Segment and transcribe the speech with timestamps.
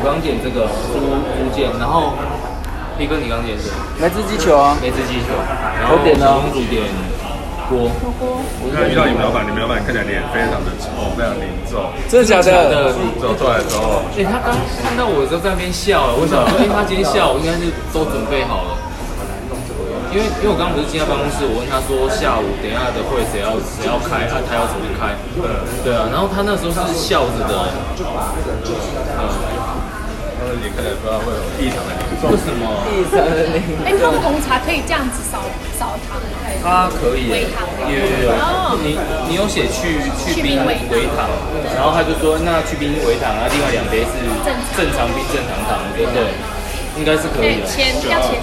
[0.00, 2.16] 我刚点这个福福建，然后
[2.98, 3.76] 一哥你刚点什么？
[4.00, 5.36] 梅子鸡球啊，梅子鸡球。
[5.36, 6.40] 我点了。
[6.40, 6.88] 公主点
[7.68, 7.92] 锅。
[8.00, 8.40] 火锅。
[8.64, 11.84] 我看遇到你们老板，你们老板看起来脸非常的臭，非常凝重。
[12.08, 12.96] 真的假的？
[13.20, 18.80] 走出来的时候，哎，他刚看到我的时候在那边笑了，我想说，哎，他今天下午应该是都准备好了。
[20.10, 24.42] 因为因为我刚刚不是进他办公室，我问他说下午等一下的会谁要谁要开啊？
[24.42, 25.14] 他要怎么开？
[25.86, 27.70] 对啊，然后他那时候是笑着的，
[30.76, 32.30] 嗯，他的脸看起来不知道会有异常的凝重。
[32.30, 32.62] 为什么？
[32.94, 33.82] 异常的凝重。
[33.84, 35.42] 哎，他们红茶可以这样子少
[35.78, 36.30] 少糖的，
[36.62, 38.32] 它可以，有有有。
[38.82, 38.98] 你
[39.28, 40.74] 你有写去去冰微
[41.16, 41.26] 糖，
[41.74, 44.12] 然后他就说那去冰微糖啊，另外两杯是
[44.76, 46.30] 正常冰正常糖，对不对？
[46.98, 47.66] 应该是可以的。
[47.66, 48.40] 钱要钱。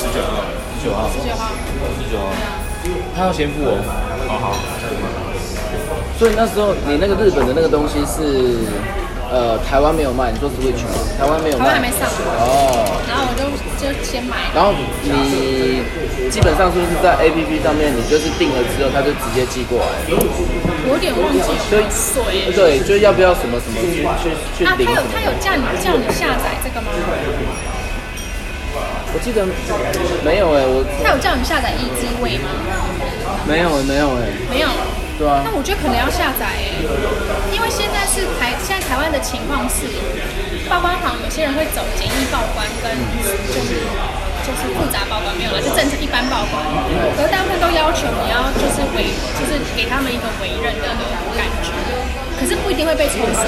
[0.00, 0.42] 十九号，
[0.80, 1.50] 十九号，十九号，
[1.98, 2.32] 十九号，
[3.14, 3.76] 他要先付哦。
[4.26, 4.56] 好好。
[6.18, 8.60] 所以那时候你那个日本的那个东西是，
[9.30, 10.98] 呃，台湾没有卖，你说 Switch 吗？
[11.16, 11.64] 台湾没有卖。
[11.64, 12.02] 台湾还没上。
[12.42, 12.98] 哦。
[13.06, 13.46] 然后我就
[13.78, 14.50] 就先买。
[14.50, 15.82] 然后你
[16.30, 19.86] 基本上是不是在 APP 上面，你就是订了之后，他就直接寄过来？
[20.10, 21.38] 我有点忘记。
[21.70, 22.50] 所以水。
[22.58, 26.90] 对，就要不要什么什么去去去啊，他有他有叫你叫你下载这个吗？
[29.12, 29.46] 我记得
[30.22, 32.50] 没有哎，我他有叫你下载 EasyWay 吗？
[33.46, 34.68] 没有哎，没有哎，没有。
[35.18, 35.42] 对啊。
[35.44, 36.78] 那我觉得可能要下载哎，
[37.52, 37.68] 因为
[39.20, 39.84] 的情况是，
[40.64, 42.88] 报关行有些人会走简易报关跟
[43.20, 43.84] 就是
[44.40, 46.64] 就是复杂报关没有了，就正常一般报关，
[47.20, 50.88] 可是大部分都要求你要就是委就是给他们一个委任的
[51.36, 51.68] 感觉，
[52.40, 53.44] 可是不一定会被抽死。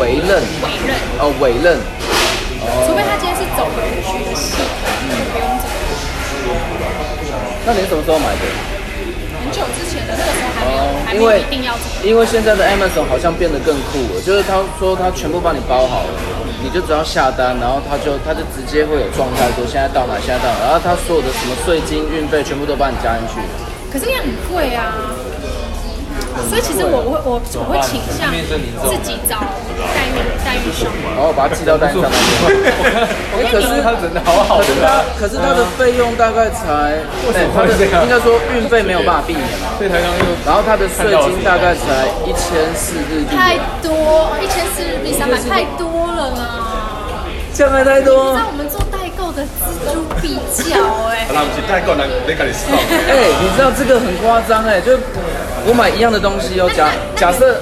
[0.00, 0.40] 委任。
[0.64, 0.96] 委任。
[1.20, 1.76] 哦，委任。
[2.88, 4.64] 除非他今天是走邮局的系统，
[5.12, 5.84] 就不用这个。
[7.66, 8.75] 那你什么时候买的？
[9.46, 12.08] 很久之前的，那个时候还没有，还没有一定要这个。
[12.08, 16.10] 因为现在的 Amazon 好像变得更酷了，就是他说他全部帮你包好了，
[16.64, 23.38] 你就只要下单，然后他就他就直接会有状态说现在到哪，现在到哪，然后他所有的什么税金、运费全部都帮你加进去。
[23.92, 24.98] 可是也很贵啊。
[26.48, 28.28] 所以其实我我我我会倾向
[28.84, 29.40] 自己找
[29.94, 32.72] 代运代运商，然后把它寄到代运商那边。
[33.50, 36.98] 可是他真的好好，可是他可是他的费用大概才，
[37.32, 37.72] 对，他的
[38.04, 39.74] 应该说运费没有办法避免嘛。
[39.78, 43.34] 对，台商又，然后他的税金大概才一千四日币。
[43.34, 46.42] 太多，一千四日币三百太多了呢。
[47.54, 48.34] 这样还太多。
[48.34, 50.76] 那我们做代购的錙铢必较
[51.08, 51.24] 哎。
[51.32, 52.76] 那我们代购能得给你送。
[52.76, 54.92] 哎，你知道这个很夸张哎，就。
[55.66, 57.58] 我买一样的东西哦，假假设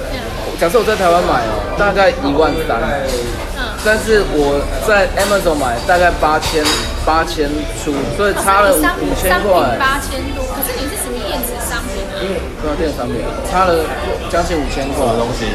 [0.59, 2.77] 假设我在台湾买哦，大概一万三，
[3.83, 6.63] 但是我在 Amazon 买大概八千
[7.03, 7.49] 八千
[7.81, 9.75] 出，所以差了五千块。
[9.81, 12.21] 八千多，可是你是什么电子商品啊？
[12.21, 13.21] 因为对啊，电子商品
[13.51, 13.85] 差了
[14.29, 14.97] 将近五千块。
[14.97, 15.45] 什么东西？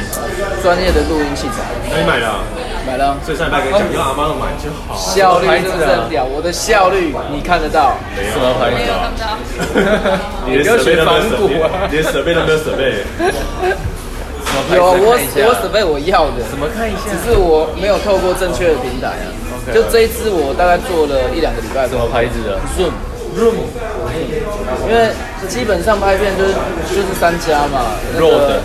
[0.63, 1.67] 专业的录音器材。
[1.91, 2.39] 那你买了？
[2.87, 3.19] 买了。
[3.27, 4.95] 所以上礼拜可以讲，用阿妈的买就好。
[4.95, 7.99] 效率真的很屌， 我的效率你看得到？
[8.15, 8.77] 什么牌子？
[8.79, 9.27] 没有看不到。
[10.47, 11.59] 你的设备都没有设备，
[11.91, 13.03] 连设备都没有设备。
[14.75, 17.11] 有我我设备我要的，怎么看一下？
[17.11, 19.27] 只是我没有透过正确的平台啊。
[19.75, 21.87] 就这一支我大概做了一两个礼拜。
[21.87, 22.95] 什么牌子的？Zoom。
[23.37, 23.55] Zoom。
[24.89, 25.11] 因为
[25.49, 26.53] 基本上拍片就是
[26.89, 27.87] 就是三家嘛。
[28.19, 28.61] Rode。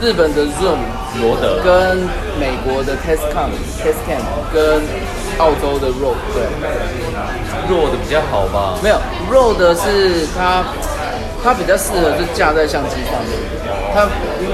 [0.00, 0.78] 日本的 Zoom。
[1.20, 1.60] 罗德。
[1.62, 1.98] 跟
[2.38, 3.50] 美国的 Tascam、
[3.82, 4.22] Tascam
[4.52, 4.82] 跟
[5.38, 6.16] 澳洲的 Rode。
[6.32, 6.42] 对。
[7.68, 8.78] Rode 比较好吧？
[8.82, 8.96] 没有
[9.30, 10.64] ，Rode 是它。
[11.42, 13.32] 它比较适合就架在相机上面，
[13.94, 14.04] 它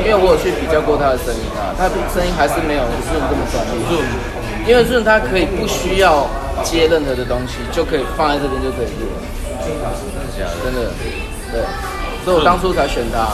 [0.05, 3.75] 因为我有去比较过它的声音啊，它声音还是没有 Zoom 这么专业。
[3.91, 4.07] Zoom，
[4.71, 6.31] 因为 Zoom 它可以不需要
[6.65, 9.09] 接任何的东西，就可以放在这边就可以录。
[10.63, 10.91] 真的，
[11.51, 11.63] 对，
[12.25, 13.27] 所以我当初才选它，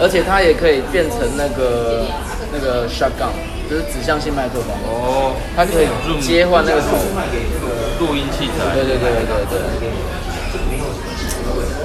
[0.00, 2.06] 而且它也可以变成那个
[2.52, 3.30] 那个 shotgun，
[3.70, 4.74] 就是指向性麦克风。
[4.88, 5.86] 哦，它可以
[6.20, 6.80] 接换那个
[8.00, 8.74] 录音器材。
[8.74, 9.86] 对对对对对对。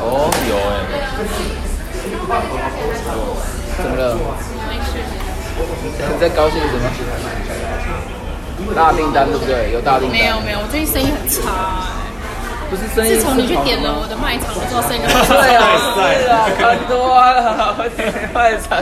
[0.02, 0.82] 哦，有哎，
[3.78, 4.18] 怎么了？
[4.68, 4.98] 没事。
[6.00, 6.82] 你在高兴什么？
[8.76, 9.72] 大订单对不对？
[9.74, 10.18] 有大订单。
[10.18, 11.98] 没有没有，我最近生意很差哎。
[12.70, 13.16] 不是生意。
[13.16, 15.36] 自从你去点了我的卖场，我做生意很差。
[15.42, 18.80] 对啊，是啊，很多啊，我点卖场，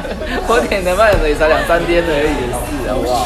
[0.48, 2.54] 我点的卖场也才两三天而已，
[2.86, 3.26] 是好不好？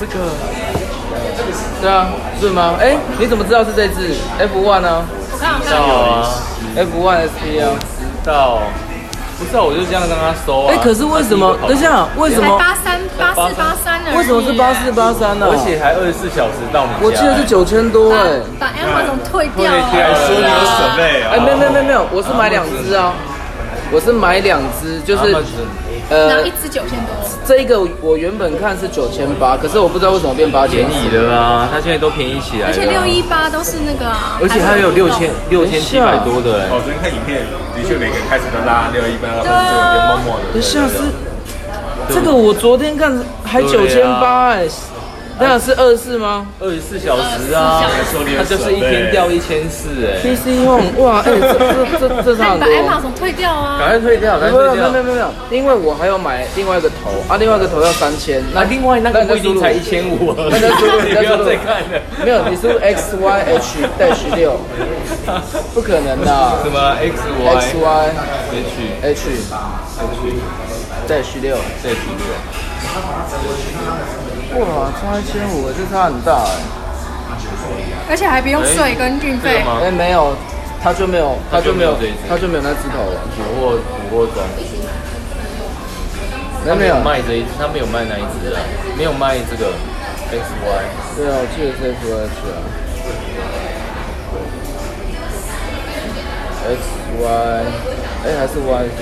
[0.00, 0.12] 这个，
[1.80, 2.08] 对啊，
[2.40, 2.74] 是吗？
[2.80, 5.04] 哎，你怎么知道是这只 F One 呢？
[5.62, 6.26] 知道啊
[6.74, 8.58] ，F One SP 啊，知道，
[9.38, 10.72] 不知道我就这样跟他收啊。
[10.72, 11.56] 哎，可是为什么？
[11.68, 12.58] 等一下，为什么？
[12.58, 13.93] 八三八四八三呢？
[14.16, 15.46] 为什么是八四八三呢？
[15.50, 16.98] 而且还二十四小时到你家。
[17.02, 18.40] 我记得是九千多哎。
[18.58, 19.82] 把 Amazon 退掉了。
[19.90, 21.30] 还说你有准备啊？
[21.32, 23.12] 哎，没有没有没有没有，我是买两只啊。
[23.90, 25.32] 我我是买两只，就是
[26.10, 27.14] 呃一，只九千多，
[27.46, 32.66] 这一个我原本看是九千八，可是我不知道为什么变八千便宜的啊，它现在都便宜起来。
[32.66, 36.74] 而且六一八都是那个啊，而且它有六千六千七百多的哎。
[36.74, 40.50] 哦，昨天看影片，的确每个人开始都拉六一八，然后就有点默默的。
[40.50, 40.98] 等一下是
[42.08, 43.12] 这个，我昨天看
[43.44, 44.66] 还九千八哎，
[45.36, 47.82] 那是二十四吗二十四小时啊，
[48.38, 50.22] 它就是一天掉一千四哎。
[50.22, 52.36] ？PC Home 哇，哎，这这这这
[52.86, 53.88] 把从退掉啊赶。
[53.88, 54.90] 快退掉，赶快没有退掉。
[54.90, 62.00] 没有没有没有，因为我还要买另外一个头啊，另外一个头要三千，那另外那个不一定才一一千五，那就输入你不要再看了。
[62.24, 64.60] 没有，你输入 X Y H dash 六，
[65.74, 66.26] 不可能的。
[66.62, 67.84] 什么 X Y X Y
[68.52, 68.70] H
[69.02, 69.20] H H
[71.04, 72.26] dash 六，再十六？
[74.60, 76.62] 哇，差一千五，这差很大哎。
[78.08, 79.64] 而且还不用税跟运费。
[79.82, 80.36] 哎，没有，
[80.82, 83.20] 他就没有，他就没有他就没有这一只，他就没有那只头了。
[83.34, 83.76] 捕获
[84.10, 84.46] 捕获装，
[86.64, 88.60] 没有没有，卖这一，他没有卖那一只啊，
[88.96, 89.72] 没有卖这个
[90.30, 90.66] X Y。
[91.16, 92.56] 对啊，我记得是 X Y H 啊。
[96.64, 96.80] X
[97.20, 97.24] Y，
[98.24, 99.00] 哎，还是 Y 的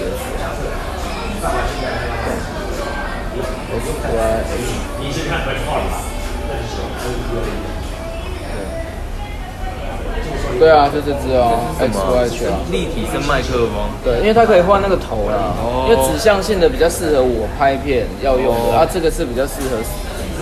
[10.58, 12.46] 对啊，就这只哦，X Y H。
[12.70, 13.90] 立体声麦克风。
[14.04, 15.50] 对，因为它可以换那个头啦，
[15.88, 19.78] 因为指向性的比较适合我拍片要用的，哦啊，这个是比较适合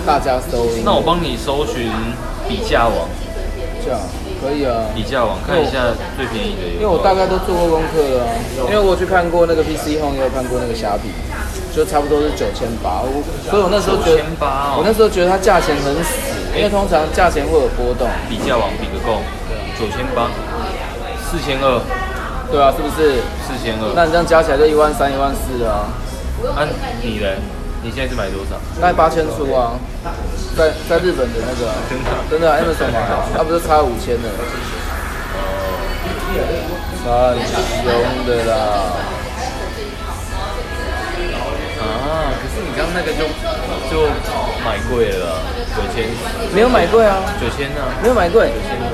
[0.05, 0.83] 大家收音。
[0.85, 1.91] 那我帮你搜寻
[2.47, 3.09] 比价网，
[3.83, 3.99] 这样
[4.41, 6.81] 可以啊，比价网看一下最便宜的有。
[6.81, 8.33] 因为我大概都做过功课了啊，
[8.67, 11.13] 因为我去看过那个 PC Home，也有看过那个虾皮，
[11.77, 16.17] 就差不多是九千八，我所以我那时候觉得，9800哦我那时候觉得它价钱很死，
[16.57, 18.09] 因为通常价钱会有波动。
[18.29, 19.21] 比价网比个够，
[19.79, 20.33] 九千八，
[21.21, 21.81] 四千二，
[22.51, 23.21] 对啊，是不是？
[23.45, 23.93] 四千二。
[23.95, 25.93] 那你这样加起来就一万三、一万四啊，
[26.57, 26.65] 啊，
[27.03, 27.37] 你嘞？
[27.83, 28.61] 你现在是买多少？
[28.81, 29.73] 大概八千出啊，
[30.57, 31.75] 在在日本的那个啊、
[32.31, 34.29] 真的啊 Amazon 买啊，它不是差五千的，
[37.05, 37.87] 差很凶
[38.27, 38.55] 的啦。
[41.81, 43.25] 啊，可是你刚刚那个就
[43.91, 44.07] 就
[44.65, 45.41] 买贵了啊，
[45.75, 46.11] 九千，
[46.55, 47.89] 没有买贵啊，九千啊。
[48.03, 48.51] 没有买贵。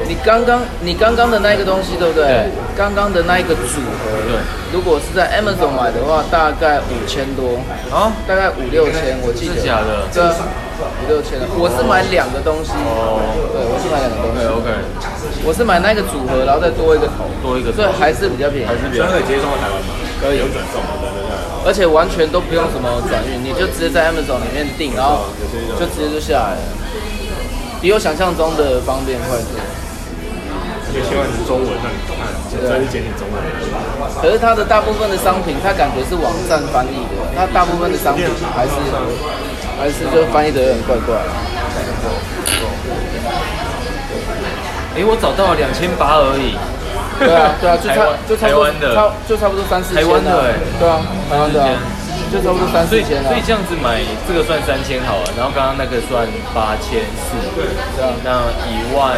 [0.06, 2.50] 你刚刚你刚刚的那一个东西对不对对？
[2.76, 4.38] 刚刚的那一个组合，对。
[4.72, 7.58] 如果是在 Amazon 买的话，大概五千多，
[7.90, 8.12] 啊？
[8.28, 9.56] 大概五六千，我记得。
[9.56, 10.34] 是假的对啊，
[10.84, 11.46] 五六千的。
[11.56, 12.72] 我是买两个东西。
[12.76, 14.44] 哦对，我是买两个东西。
[14.44, 14.68] OK
[15.44, 19.94] 我是买那个组合，然后再多一个头，多一个头所以还是比较便宜，还是比较可以直接送到台湾吗？
[20.18, 21.32] 可以不用转送，对对对。
[21.62, 25.28] 而且完全都不用什么转运，你就直接在 Amazon 里面订，然后
[25.78, 26.62] 就直接就下来了，
[27.80, 29.54] 比我想象中的方便快速。
[30.94, 32.16] 因为希望是中文让你看，
[32.56, 33.36] 再去简体中文。
[34.22, 38.24] 可是它的大部分的商品，它感觉是网站翻译的，它大部分的商品
[38.56, 38.72] 还是
[39.78, 41.16] 还是就翻译的有点怪怪。
[44.96, 46.56] 哎，我找到了两千八而已。
[47.18, 50.30] 对啊，对啊， 就差台就差不多差就差不多三四千台湾的
[50.80, 51.76] 对啊，台湾的啊。
[52.26, 53.28] 就差不多三四千啊。
[53.30, 53.40] 所以。
[53.46, 57.38] 这样子买这个算三千好了，然后刚刚那个算八千四，
[58.24, 59.16] 那一万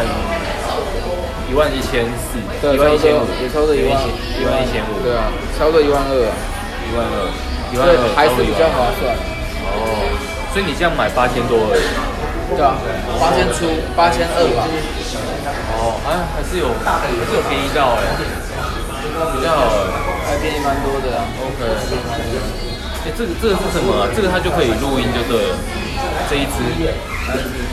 [1.49, 3.97] 一万一千四，对，一万一千五，也差不多一万
[4.37, 6.31] 一万一千五，对啊，差不多一万二啊，
[6.85, 7.15] 一万二，
[7.73, 9.15] 一万二还是比较划算。
[9.73, 9.75] 哦，
[10.51, 11.85] 所以你这样买八千多而已。
[12.49, 12.81] 对啊，
[13.21, 14.65] 八千出，八千二吧。
[15.77, 18.09] 哦，啊，还是有还是有便宜到哎，
[19.37, 19.93] 比较好哎。
[20.25, 21.29] 还便宜蛮多的啊。
[21.37, 21.61] OK，
[23.05, 24.09] 哎，这个这个是什么啊？
[24.09, 25.55] 这个它就可以录音就对了。
[26.29, 26.57] 这一支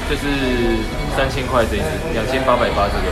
[0.09, 0.85] 就是
[1.17, 3.09] 三千块这一支，两千八百八这个。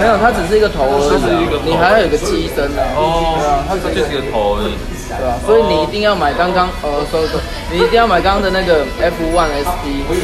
[0.00, 2.80] 没有，它只是一个头而已、它是一个头，啊你还要有个机身啊。
[2.96, 3.36] 哦，
[3.68, 4.72] 它就是一个头而已。
[5.08, 7.38] 对啊，所以你一定要买刚刚呃，收收，
[7.70, 10.16] 你一定要买刚刚的那个 F1 SD，对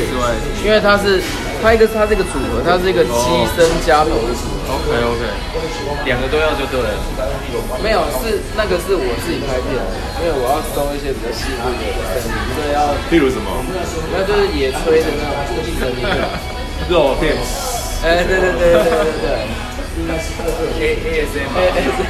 [0.65, 1.21] 因为它是
[1.63, 4.75] 它一个它是一个组合，它是一个机身加头的组合。
[4.75, 5.23] ，OK OK，
[6.05, 6.89] 两个都要就对了。
[7.83, 11.85] 没有，是那个是我自己拍片的，因为我要收一些比较细部的
[12.17, 13.51] 声音，所以要例如什么？
[14.13, 16.25] 那就是野炊的那种声音啊。
[16.89, 17.37] 肉片。
[18.03, 19.29] 哎，对对对对对对。
[20.01, 22.01] A ASM ASM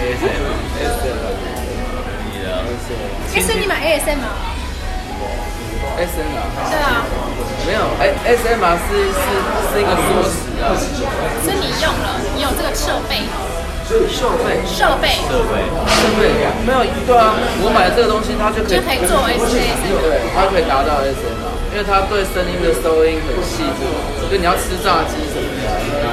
[0.00, 0.40] ASM
[0.72, 1.55] 可以的。
[3.34, 4.30] 哎，所以你买 ASM 啊
[5.96, 6.40] ？SM 啊，
[6.70, 7.02] 对啊，
[7.66, 9.26] 没有，哎，SMR 是是
[9.72, 10.70] 是一个缩写啊，
[11.42, 13.24] 所以你用了，你有这个设备，
[13.88, 13.98] 设
[14.44, 14.60] 备？
[14.68, 15.18] 设备。
[15.26, 15.66] 设备。
[15.88, 16.30] 设备。
[16.66, 19.82] 没有，对啊，我买了这个东西，它就可以就可以做 ASM。
[20.04, 23.82] 对，它可以达到 SMR，因为它对声音的收音很细致，
[24.30, 26.06] 就你要吃炸鸡什么的，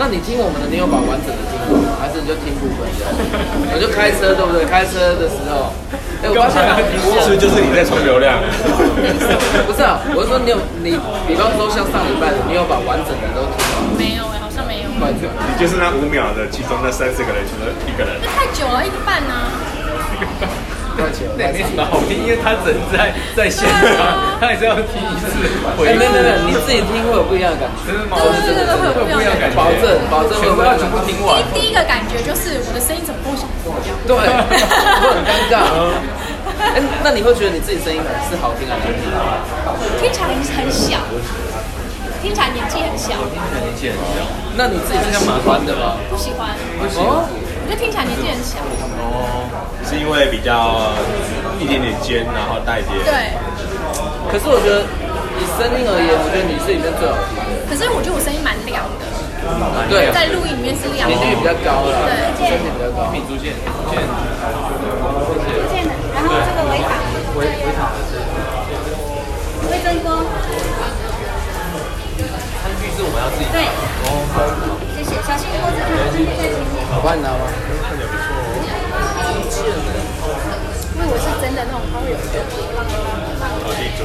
[0.00, 1.92] 那你听我们的，你有把完整的听过吗？
[2.00, 3.12] 还是你就听部分这样？
[3.68, 4.64] 我就开车，对不对？
[4.64, 5.76] 开车的时候，
[6.24, 6.64] 哎，我发现
[7.20, 8.40] 是就是你在充流量。
[9.68, 10.96] 不是啊，我是说你有你，
[11.28, 13.92] 比方说像上礼拜的，你有把完整的都听吗？
[14.00, 14.88] 没有哎，好像没有。
[14.88, 18.16] 你就是那五秒的其中那三四个人，其中一个人。
[18.24, 18.96] 太久了，一个
[21.36, 25.28] 没什么好听，因为他人在在现场，他也是要听一次
[25.76, 25.88] 回。
[25.88, 27.90] 哎，没有没有，你自己听会有不一样的感觉。
[27.90, 28.16] 真的吗？
[28.20, 29.56] 对对对，会有不一样的感觉。
[29.56, 31.42] 保证保证会不会全部听完？
[31.54, 33.96] 第一个感觉就是我的声音怎么不一样？
[34.06, 35.64] 对， 会很尴尬。
[36.60, 39.08] 哎，那你会觉得你自己声音是好听还是难听？
[40.00, 41.00] 听起来很小，
[42.20, 43.16] 听起来年纪很小。
[43.32, 44.20] 听起来年纪很小。
[44.56, 45.96] 那你自己是喜欢的吗？
[46.10, 46.52] 不喜欢。
[46.78, 47.24] 不喜欢。
[47.70, 48.58] 就听起来年纪很小。
[48.98, 49.46] 哦，
[49.86, 50.90] 是因为比较
[51.62, 52.90] 一点点尖，然后带点。
[53.06, 53.30] 对。
[54.26, 54.82] 可是我觉得
[55.38, 57.70] 以声音而言，我觉得你是里面最好听的。
[57.70, 59.06] 可是我觉得我声音蛮亮的。
[59.86, 60.10] 对。
[60.10, 61.14] 在录音里面是亮的。
[61.14, 61.94] 频率比较高了。
[62.34, 62.50] 对。
[62.50, 63.06] 声音比较高。
[63.14, 64.02] 品竹剑，竹剑。
[65.54, 66.90] 竹剑的，然后这个微糖。
[67.38, 67.94] 微微糖。
[69.70, 70.18] 味噌锅。
[70.26, 70.39] 餐具
[73.00, 73.48] 是我们要自己。
[73.48, 73.64] 对。
[74.04, 74.20] 哦。
[74.92, 76.84] 谢谢，小心锅子烫，餐具在前面。
[76.92, 77.48] 好帮你拿吗？
[77.80, 78.52] 看起来不错哦。
[80.92, 82.44] 因为我是真的那种，他会有一个
[82.76, 82.92] 浪浪。
[83.64, 84.04] 好，记住。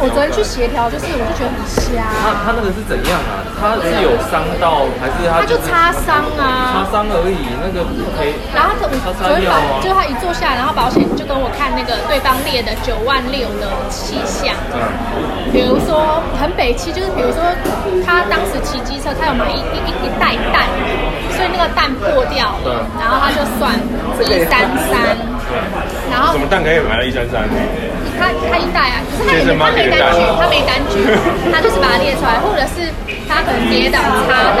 [0.00, 2.00] 我昨天去协调，就是我就觉得很瞎。
[2.24, 3.44] 他他那个是怎样啊？
[3.52, 5.40] 他是有伤到还是他？
[5.40, 6.72] 他就擦伤啊。
[6.72, 8.32] 擦伤而已，那个不可以。
[8.56, 14.56] 然后他我昨天保，就他一坐下来，然后保险就跟我看那个对方列的九万六的气象。
[14.72, 14.80] 嗯。
[15.52, 17.44] 比如说很北七，就是比如说
[18.00, 20.64] 他当时骑机车，他有买一一一一袋蛋，
[21.36, 22.64] 所以那个蛋破掉了。
[22.64, 22.72] 对。
[22.96, 23.76] 然后他就算
[24.24, 25.12] 一三三。
[26.08, 26.32] 然后。
[26.32, 27.44] 什么蛋可以买到一三三？
[28.20, 31.00] 他他一带啊，可是他没他没单据，他没单据，
[31.50, 32.92] 他就是把它列出来，或者是
[33.26, 33.98] 他可能跌倒
[34.28, 34.52] 擦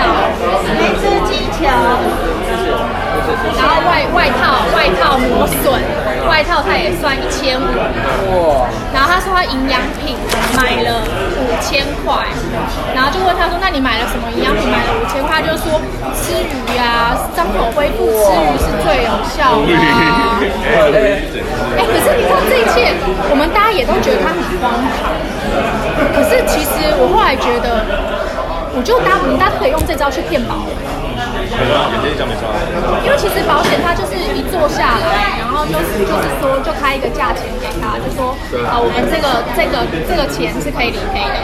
[0.80, 1.68] 没吃机球，
[3.60, 5.76] 然后外外套外套磨损，
[6.28, 7.64] 外套他也算一千五，
[8.32, 10.16] 哇，然后他说他营养品
[10.56, 11.02] 买了
[11.38, 12.26] 五千块，
[12.94, 15.40] 然后就问他说，那你买了什么营养品买了五千块？
[15.40, 15.80] 他就说
[16.16, 19.68] 吃鱼呀，伤口恢复吃鱼是最有效的。
[21.76, 22.94] 哎，可是你看这一切，
[23.30, 23.50] 我们。
[23.50, 25.10] 大家也都觉得他很荒唐，
[26.14, 27.82] 可是其实我后来觉得，
[28.74, 30.54] 我就大家我们大家可以用这招去骗保
[31.56, 31.62] 人。
[33.04, 38.36] 因为其实保险它就是一坐下来，然后就是就是说就开一个价钱给他，就说
[38.68, 41.38] 啊我们这个这个这个钱是可以理赔的，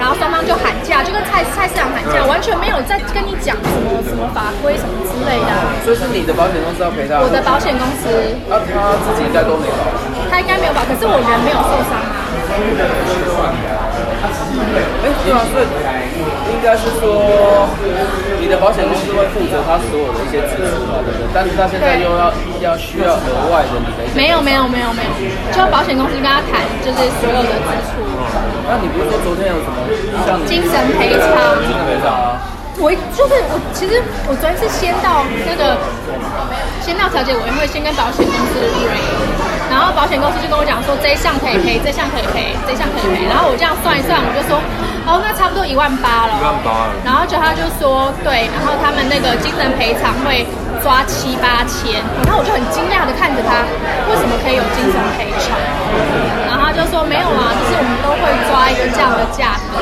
[0.00, 5.50] 然后双方就喊价，就跟菜菜市场喊价，完全没有在跟你讲什么什么法规什么之类的。
[5.84, 7.20] 所以是你的保险公司要赔他？
[7.20, 8.08] 我的保险公司。
[8.48, 9.92] 那他自己应该都没保。
[10.30, 12.16] 他应该没有保，可是我人没有受伤啊。
[15.04, 15.64] 哎，对啊，所以
[16.52, 17.68] 应该是说
[18.40, 21.26] 你的保险公司会负责他所有的一些支出嘛，对不对？
[21.32, 24.14] 但是他现在又要要需要额外的你的一些。
[24.14, 25.10] 没有没有没有没有，
[25.52, 28.02] 就保险公司跟他谈，就是所有的支出。
[28.68, 29.76] 那你不是说昨天有什么
[30.26, 31.58] 像精神赔偿？
[31.62, 32.40] 精神赔偿啊。
[32.78, 33.98] 我就是我，其实
[34.28, 35.74] 我昨天是先到那个，
[36.80, 38.54] 先到调解委员会，先跟保险公司
[39.70, 43.28] 然后保险公司就跟我讲说，这一项可以赔，这项可以赔，这项可以赔。
[43.28, 44.56] 然后我这样算一算，我就说，
[45.06, 46.32] 哦，那差不多一万八了。
[46.34, 46.88] 一万八。
[47.04, 50.48] 然后就他就说，对，然后他们那个精神赔偿会
[50.80, 52.00] 抓七八千。
[52.24, 53.64] 然后我就很惊讶的看着他，
[54.08, 55.54] 为什么可以有精神赔偿？
[56.48, 59.78] 然后他就说没有啊，就是我们都会抓一个这样的价格。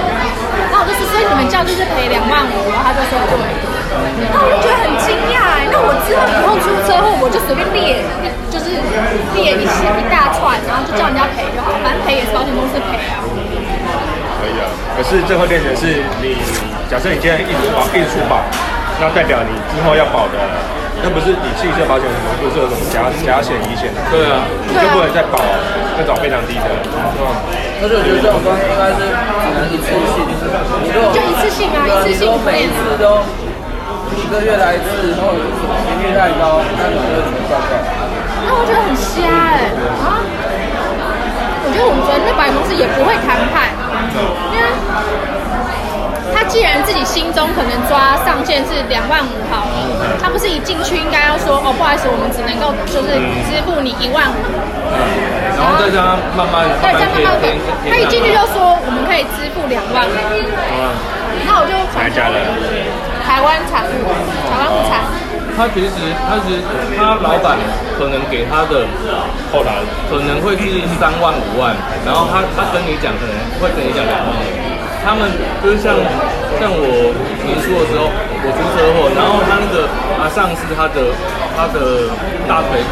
[0.71, 2.55] 然后我就说，所以你们这样就是赔两万五。
[2.75, 3.66] 然后他就说对。
[4.23, 8.01] 然后我就觉得很惊讶，那我之后以后出车祸，我就随便列，
[8.51, 8.79] 就是
[9.35, 9.83] 列一些。
[9.97, 13.19] 一大串，然后就叫人家赔就好，反正赔也是保险公司赔啊。
[14.39, 16.37] 可以啊，可是这会变成是你，
[16.89, 18.45] 假设你今天一直保一直出保，
[19.01, 20.37] 那代表你之后要保的，
[21.03, 23.99] 那不是你汽车保险什么，不是有什么甲甲险、乙险的？
[24.13, 25.41] 对啊，你就不能再保
[25.99, 26.69] 那种非常低的。
[26.93, 27.21] 嗯，
[27.81, 30.23] 但是我觉得这种东西应该是只能一次性，
[30.85, 33.25] 你就就一次性啊，一次性每次都
[34.17, 37.61] 一个月来一次，然后频率太高，那你就怎么办？
[38.47, 40.25] 那我觉得很瞎哎、欸、啊！
[41.65, 43.71] 我觉得我们昨天那保险公司也不会谈判，
[44.53, 44.65] 因为
[46.35, 53.15] 他既然自己心中可能抓上限是两万五好了，他不是一进去应该要说哦，不好意思，我们只能够就是
[53.49, 54.39] 支付你一万五，
[55.57, 57.57] 然后再让他慢慢对，再慢慢给。
[57.89, 60.13] 他一进去就说我们可以支付两万五，
[61.47, 62.19] 那我就想说
[63.25, 64.07] 台湾产物，
[64.51, 65.05] 台湾物产。
[65.57, 66.61] 他其实他其实
[66.99, 67.57] 他老板
[67.97, 68.85] 可能给他的
[69.49, 69.81] 后来
[70.11, 71.73] 可能会是三万五万，
[72.05, 74.37] 然后他他跟你讲可能会跟你讲两万。
[75.07, 75.31] 他们
[75.63, 75.95] 就是像
[76.59, 77.15] 像我
[77.47, 79.87] 年初的时候，我出车祸，然后他那个
[80.19, 81.15] 啊上司他的
[81.55, 82.11] 他的
[82.51, 82.83] 大腿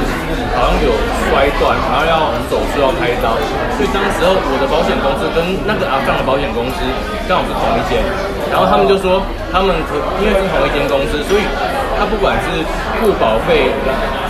[0.55, 0.95] 好像有
[1.27, 3.35] 摔断，然后要手术要开刀，
[3.75, 6.87] 所以当时候我的保险公司跟那个阿上的保险公司
[7.27, 7.99] 刚好是同一间，
[8.47, 9.19] 然后他们就说
[9.51, 11.43] 他们可因为是同一间公司，所以
[11.99, 12.63] 他不管是
[13.01, 13.71] 付保费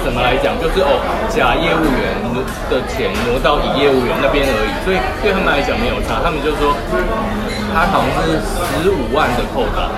[0.04, 2.16] 什么来讲，就是哦甲业务员
[2.70, 6.74] 的钱挪到乙业务员那边而已，所以对他们来讲没有差，他们就说。
[7.74, 9.90] 他好像是十五万的扣打，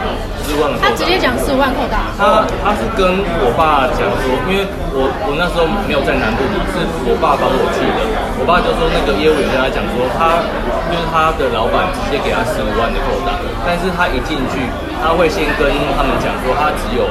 [0.48, 0.88] 十五万的扣打。
[0.88, 2.08] 他直接讲十五万扣打。
[2.16, 4.64] 他他是跟我爸讲说，因为
[4.96, 8.00] 我我那时候没有在南部嘛，是我爸帮我去的。
[8.40, 10.40] 我爸就说那个业务员跟他讲说，他
[10.90, 14.66] 就是他的老板直接给他十五万的扣打，但是他一进去，
[15.02, 17.06] 他会先跟他们讲说他只有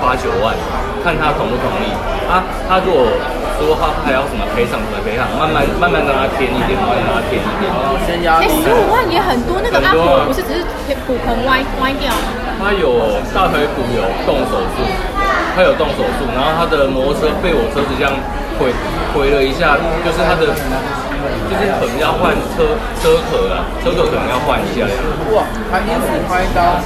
[0.00, 0.54] 八九万，
[1.02, 1.92] 看他同不同意。
[2.28, 3.06] 他他如果。
[3.54, 7.70] 说他还要什么赔偿什么赔偿，慢慢慢慢让他添一点，慢慢让他添一点。
[8.02, 8.42] 先压。
[8.42, 10.66] 哎，十五万也很多，那个阿婆不是只是
[11.06, 12.34] 骨盆歪歪掉吗？
[12.58, 14.82] 他有大腿骨有动手术，
[15.54, 18.10] 他有动手术，然后他的摩托车被我车子这样
[18.58, 18.72] 毁
[19.14, 20.54] 毁了一下，就是他的。
[21.44, 24.96] 就是可能要换车车壳啊，车壳可能要换一下呀。
[25.32, 26.80] 哇，还因此开刀？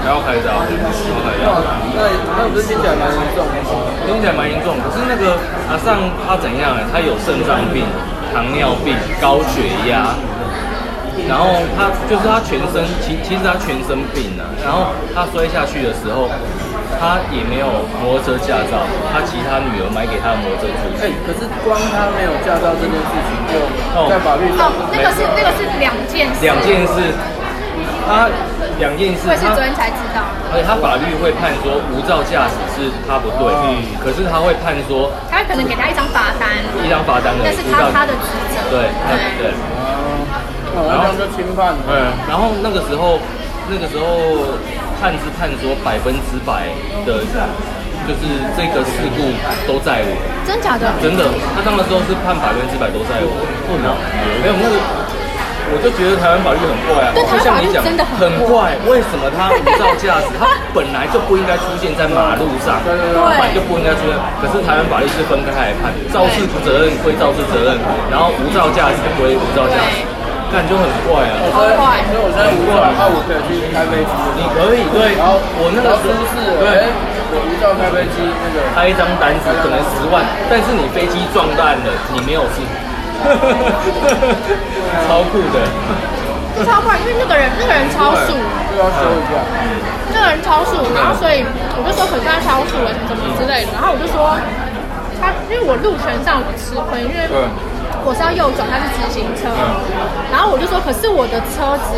[0.00, 0.64] 还要开刀？
[0.64, 0.80] 还要
[1.20, 1.60] 开刀？
[1.94, 3.44] 那那不是听起来蛮严重？
[4.06, 4.76] 听起来蛮严重。
[4.80, 5.36] 可是那个
[5.68, 6.88] 阿尚他怎样呢？
[6.92, 7.84] 他有肾脏病、
[8.32, 10.16] 糖尿病、高血压，
[11.28, 14.52] 然后他就是他全身，其其实他全身病了，啊。
[14.64, 16.28] 然后他摔下去的时候。
[16.96, 17.68] 他也没有
[18.00, 21.04] 摩托车驾照，他其他女儿买给他的摩托车出去。
[21.04, 23.54] 哎、欸，可是光他没有驾照这件事情，就
[24.08, 26.40] 在法律上，哦，那个是那个是两件事。
[26.40, 27.12] 两件事，
[28.08, 28.26] 他
[28.80, 29.28] 两件事。
[29.28, 30.24] 我是昨天才知道。
[30.50, 39.52] 而且他法律会判说无照驾驶是他不对，嗯，可是他会判说，他可能给他一张罚单，一张罚单的，但是他他的职责，对对对。
[40.72, 41.94] 然后就轻判，对，
[42.26, 43.20] 然后那个时候，
[43.68, 44.56] 那个时候。
[45.00, 46.66] 判是判说百分之百
[47.06, 47.22] 的，
[48.06, 48.22] 就是
[48.56, 49.30] 这个事故
[49.66, 50.12] 都在我。
[50.46, 50.90] 真假的？
[51.00, 51.24] 真的，
[51.54, 53.32] 他当的时候是判百分之百都在我。
[53.68, 53.94] 不能，
[54.42, 54.76] 没有那个，
[55.70, 57.12] 我就觉得台湾法律很怪啊。
[57.12, 58.72] 对，就像你讲，真的很怪。
[58.88, 60.32] 为什么他无照驾驶？
[60.40, 64.16] 他本来就不应该出现在马路上，对对对，本来就不应该出现。
[64.40, 67.76] 可是台湾法律是分开来判，肇事责任归肇事责任，
[68.08, 70.02] 然后无照驾驶归无照驾驶。
[70.48, 72.00] 感就很怪啊，好怪！
[72.08, 74.12] 所以我现在无照，那我可以去开飞机。
[74.32, 76.88] 你可以对，然后我那个时候是对，
[77.32, 82.64] 我无照开飞机，那个开一张单子可能十万，但是你飞机撞烂了，你没有事，
[85.04, 85.60] 超酷的，
[86.64, 88.32] 超快，因为那个人那个人超速，
[88.72, 89.36] 就要修一下，
[90.16, 91.44] 那个人超速，然后所以
[91.76, 94.32] 我就说可是他超速了什么之类的，然后我就说
[95.20, 97.28] 他，因为我路权上我吃亏，因为。
[98.04, 99.48] 我是要右转，他是直行车，
[100.30, 101.96] 然后我就说，可是我的车子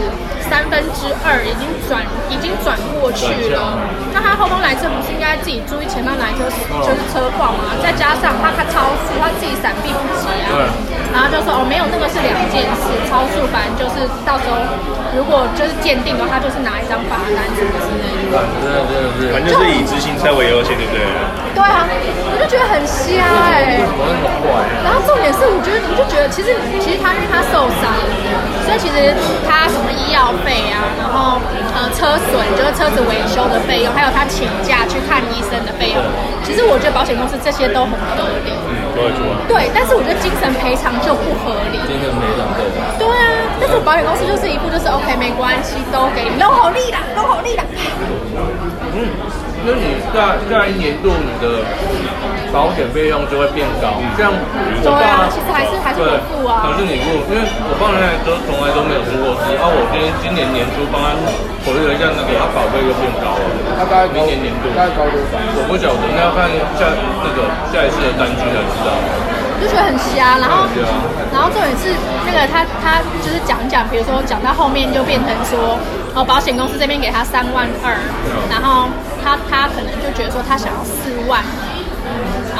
[0.51, 3.79] 三分之二已经转，已经转过去了，
[4.11, 6.51] 那他后方来车不是应该自己注意前方来车
[6.83, 7.79] 就是车况吗？
[7.79, 10.67] 再加上他他超速，他自己闪避不及啊，
[11.15, 14.59] 然后就说哦没有，那个是两件事，超速反正就是到时候
[15.15, 18.35] 如果就是鉴定的话，就是拿一张罚单什么之类的。
[18.59, 20.99] 对对对，反正就是以直行车为优先，对不对？
[21.55, 23.87] 对啊，我就觉得很瞎哎、欸。
[24.83, 25.79] 然后重点是，我觉得。
[25.91, 27.91] 我就觉得，其实其实他因为他受伤，
[28.71, 29.11] 所以其实
[29.43, 31.43] 他什么医药费啊，然后
[31.75, 35.99] 呃车损就是车子维修的费用，还有他请假去看医生的费用，
[36.47, 38.55] 其实我觉得保险公司这些都很合理。
[39.51, 41.83] 对，但是我觉得精神赔偿就不合理。
[41.83, 42.63] 精神赔偿对。
[42.95, 47.65] 对啊，但是保险公司就是一步就是 OK 没关系，都给你，都好利啦，都好利啦。
[48.95, 49.11] 嗯，
[49.67, 51.67] 那你下下一年度你的。
[52.53, 61.15] 保险费用就会变高，这样我爸其实还是还是你付啊，还是你付，因为我爸那台车从来都没有出过事，然后我今天今年年初帮他
[61.63, 63.45] 考虑了一下，那个他保费又变高了，
[63.79, 65.39] 他大概明年年度大概高多少？
[65.39, 66.91] 我不晓得，那要看下
[67.23, 68.91] 那个下一次的单据才知道。
[69.61, 70.65] 就觉得很瞎，然后
[71.31, 71.93] 然后重点是
[72.25, 75.77] 那个他他就是讲讲，比如说讲到后面就变成说，
[76.15, 77.93] 哦，保险公司这边给他三万二，
[78.49, 78.89] 然后
[79.23, 81.45] 他他可能就觉得说他想要四万。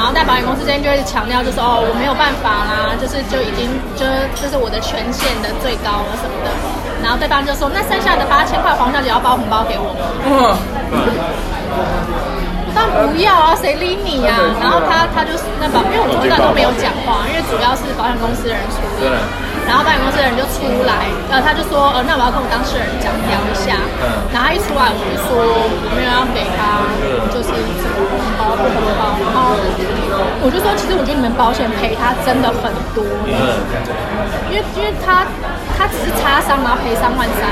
[0.01, 4.01] 然后在保险公司这边就会强调，就说哦，我没有办法啦，就是就已经就
[4.33, 6.49] 就是我的权限的最高了什么的。
[7.05, 10.09] 然后对方就说，那剩下的八千块黄小姐要包红包给我吗？
[10.25, 10.57] 嗯，
[12.73, 14.57] 但不要啊，谁理你呀、啊？
[14.57, 19.05] 然后他他就是那保，因为我中间都没有讲话，因为主要是保险公司的人处理。
[19.69, 23.77] 然后保险公司的人就出来，呃，他就说，呃，那我要跟我当事人讲聊一下。
[24.33, 26.89] 然后他一出来，我就说，我没有要给他，
[27.29, 28.01] 就是什么
[28.57, 28.65] 红
[28.99, 29.55] 包然后
[30.43, 33.31] 我就说，其实我觉得你们保险赔他真的很多，嗯，
[34.49, 35.25] 因为因为他
[35.77, 37.49] 他只是擦伤，然后赔三万三，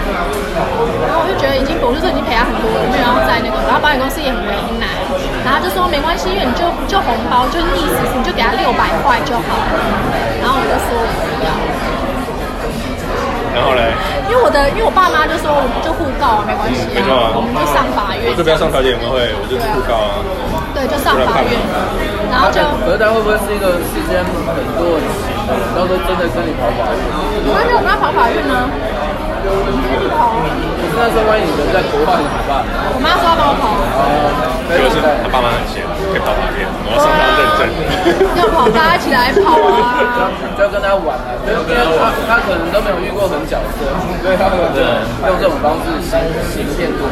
[1.05, 4.89] 然后我就觉得已经，我就说已经赔他很多了，没有要再那个，然后保险公司也很为难，
[5.45, 9.77] 然后就说没关系，因为你就就红包，就是意思是你就给他六百块就好了，
[10.41, 11.05] 然后我就说我
[11.37, 11.53] 不要。
[13.49, 13.91] 然后嘞，
[14.29, 18.29] 因为我的，因为我爸妈就说，我们就互告啊，没关系啊，没错啊我们就上法院。
[18.29, 20.21] 我这边上调解委员会，我就互告啊。
[20.79, 21.59] 对，就上法院，
[22.31, 22.63] 然后就。
[22.87, 24.31] 可是他会不会是一个时间很
[24.79, 27.03] 多很长的，到时候真的跟你跑法院？
[27.43, 28.71] 我们要跑法院呢？
[29.43, 30.39] 你跑。
[30.39, 32.63] 可是那时候万一你人在国外，你怎么办？
[32.95, 33.75] 我妈说要帮我跑。
[33.75, 34.31] 哦，
[34.71, 37.67] 就是他爸妈很闲，可以跑法院，我要上他认证。
[38.39, 40.31] 要跑，大家一起来跑啊！
[40.55, 43.83] 就要跟他玩啊，因为他他可能都没有遇过很角色，
[44.23, 44.63] 所以他可能
[45.27, 46.23] 用这种方式行
[46.55, 47.03] 行骗多。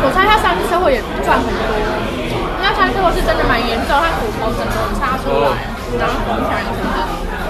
[0.00, 1.60] 我猜他上次车祸也赚很多，
[2.98, 6.98] 因为他上次车祸是真的蛮严重，他骨头整个插出来，然后缝起来什么的。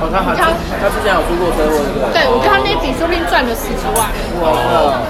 [0.00, 2.20] 哦，他他他之前有出过车祸，对不对？
[2.20, 4.12] 对，我觉得他那笔说不定赚了十几万。
[4.44, 5.00] 哇！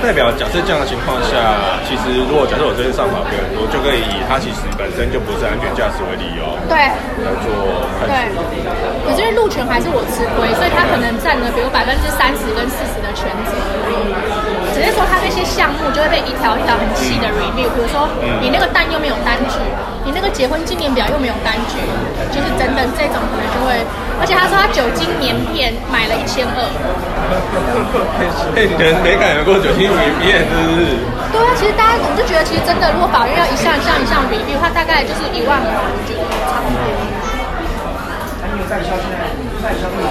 [0.00, 6.88] 那代表，假设这样的情况下，其实如果假设我这边上法院，我就可以以他其实本身就不是安全驾驶为理由，对，
[7.20, 8.32] 来做判决。
[9.04, 13.52] 可是路权还是我吃亏，所以他可能占了比如百分之三十跟四十的权责。
[14.72, 18.08] 只是说他那些项目就会被一条一条很细的 review，比如说
[18.40, 19.60] 你那个单又没有单据，
[20.08, 21.76] 你那个结婚纪念表又没有单据，
[22.32, 23.76] 就是等等这种可能就会，
[24.16, 26.64] 而且他说他酒精棉片买了一千二。
[28.56, 30.98] 哎，你没感觉过酒精棉片是不是？
[31.32, 36.80] 对啊，其实大家我就觉得，其实真的，如果法院要一项一项一项 review，它大概就是一万五，我觉得差不多。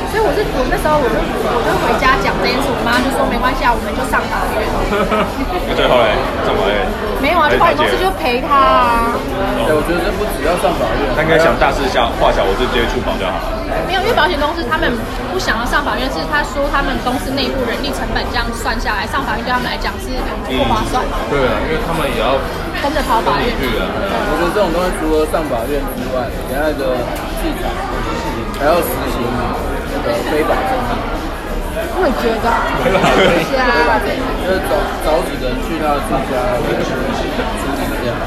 [0.10, 4.66] 所以我是我那时候我就我就回家讲这件事，我妈就说没关系啊，我们就上法院。
[5.70, 6.82] 那最后嘞，上法院？
[7.22, 9.14] 没有啊，就保险公司就赔他啊。
[9.68, 13.62] 对，我觉得这不只要上法院，他应该想大事小化小，我就直接出保就好了。
[13.86, 14.90] 没有，因为保险公司他们
[15.30, 20.10] 不想要上法院，是他说他们公司内部人力成本这样算下来，上法院对他们来讲是
[20.50, 21.06] 不划算。
[21.30, 22.34] 对啊，因为他们也要
[22.82, 23.54] 跟着跑法院。
[23.62, 23.86] 去啊。
[23.86, 26.98] 我觉得这种东西除了上法院之外，等下一个
[27.38, 27.70] 器材
[28.58, 29.22] 还要实行
[29.92, 30.92] 那个非法证明。
[32.00, 32.48] 我也觉得。
[32.82, 32.90] 非
[33.86, 34.26] 法证明。
[34.44, 34.74] 就是找
[35.06, 38.18] 找几个人去他的住家处理这样。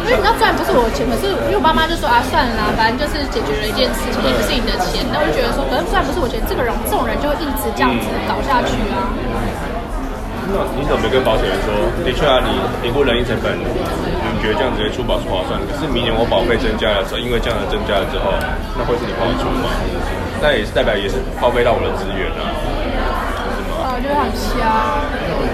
[0.00, 5.04] 因为你知道赚不是我的钱，可是因为我爸妈就说啊，算了，反正就是解决了一件事情，也不是你的钱。
[5.12, 9.12] 那我就觉得说，可是虽然不是我钱，这个人这种人就会一直这样子搞下去啊。
[10.50, 11.70] 那你怎么没跟保险人说？
[12.02, 15.54] 的确啊，你评估人力成本，你觉得这样直接出保是划算。
[15.62, 18.34] 可是明年我保费增加了之后，因为这样的增加了之后，
[18.74, 19.70] 那会是你帮我出吗？
[20.40, 22.42] 那也是代表也是耗费到我的资源啊。
[23.80, 25.04] 啊，就很瞎。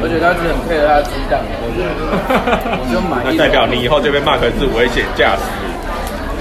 [0.03, 1.83] 而且他是很配合他的鸡蛋，我就
[2.79, 3.35] 我就买一。
[3.37, 5.43] 那代表你以后就被 Mark 是危险驾驶。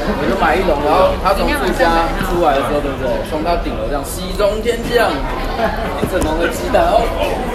[0.06, 1.90] 我就买一笼，然后他从自家
[2.30, 3.10] 出来的时候，对不对？
[3.26, 7.02] 从他顶楼这样喜中天降，一整笼的鸡蛋，哦，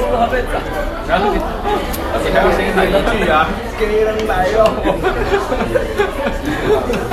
[0.08, 0.56] 他被砸，
[1.08, 4.64] 然后而且还要先喊一句啊，给人来哟。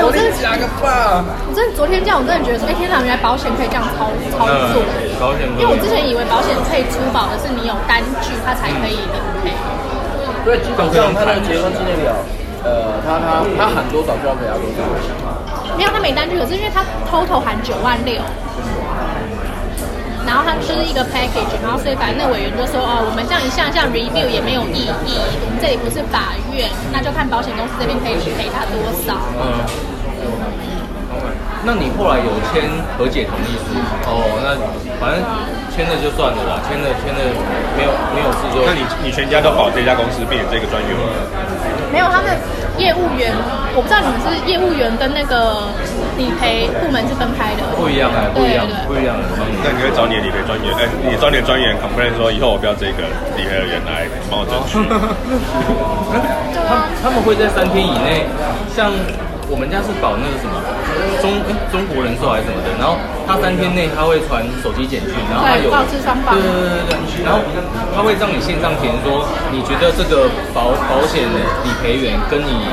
[0.04, 4.82] 我真的加个爸，我真的昨天这样，我真的觉得说，哎，天哪，原来保险可以这样操操作。
[5.19, 9.06] 保险，因为我之前以为保险可以出保的是你有单据，他才可以理
[9.43, 9.52] 赔。
[10.45, 12.13] 对，基本上他的结婚纪念表。
[12.63, 14.84] 呃，他他他喊多少就要赔他多少。
[15.78, 18.19] 没有，他没单据，可是因为他 total 喊九万六，
[20.28, 28.76] 然后他就是一个 package，然后所以反正那委员就说，哦，我们这样一项一项 review 也没有意义，我们这里不是法院，那就看保险公司这边可以赔他多
[29.08, 29.16] 少。
[29.40, 29.63] 嗯。
[31.63, 32.63] 那你后来有签
[32.96, 33.76] 和解同意书？
[34.08, 34.56] 哦，那
[35.00, 35.20] 反正
[35.72, 37.20] 签了就算了啦，签了签了
[37.76, 38.63] 没有没有事就。
[38.68, 41.08] 那你你全家都保这家公司，并且这个专员吗？
[41.92, 42.36] 没有，他们
[42.78, 43.36] 业务员，
[43.76, 45.68] 我不知道你们是业务员跟那个
[46.17, 47.62] 理赔部门是分开的。
[47.77, 49.15] 不一样啊，不一样，不一样。
[49.63, 54.82] 那你会找你的理赔专员，哎，你找你的专员 complain 说，以后我不要这个理赔人来帮我争取。
[56.67, 58.25] 他他们会在三天以内，
[58.75, 58.91] 像。
[59.49, 60.60] 我们家是保那个什么
[61.21, 61.31] 中
[61.71, 67.41] 中国人寿还是什么的，然后他三天内他会传手机简讯，然后他有报纸上报，对对对对，然后
[67.95, 71.23] 他会让你线上填说，你觉得这个保保险
[71.63, 72.67] 理赔员跟你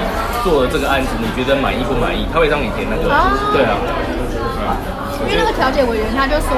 [0.44, 2.26] 做的这个案子，你觉得满意不满意？
[2.32, 3.08] 他会让你填那个，
[3.52, 3.76] 对啊，
[5.28, 6.52] 因为那个调解委员他就说，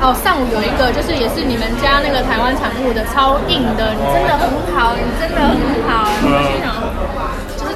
[0.00, 4.44] 哦，上午有一个就是也是你们家那个台湾产物的超硬的，你真的很
[4.76, 5.56] 好，你真的很
[5.88, 6.06] 好，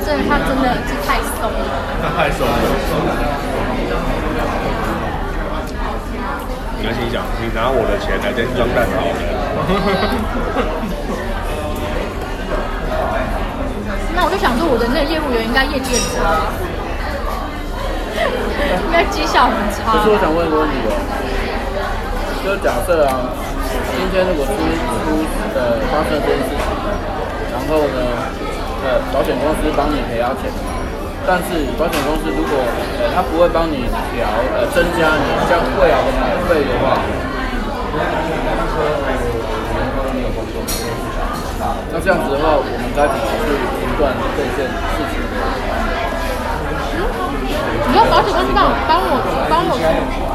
[0.05, 1.63] 真的，他真的是太松了。
[2.03, 2.53] 他太松了。
[6.79, 9.19] 你要心想，你拿我的钱来跟装蛋好的。
[14.15, 16.51] 那我就想说，我的那个业务员应该业绩很差。
[18.83, 19.95] 应该绩效很差。
[19.95, 20.93] 可是我想问一个问题哦，
[22.43, 23.31] 就假设啊，
[23.95, 25.23] 今天如果出出
[25.55, 26.61] 呃发生这件事情，
[27.55, 27.99] 然后呢，
[28.85, 30.51] 呃保险公司帮你赔到钱，
[31.27, 32.59] 但是保险公司如果
[32.99, 34.27] 呃他不会帮你调
[34.59, 36.99] 呃增加你将未来的保费的话，
[41.93, 45.23] 那这样子的话，我们该怎么去评断这件事情？
[47.73, 49.13] 你说保险公司帮我帮我
[49.49, 49.73] 帮我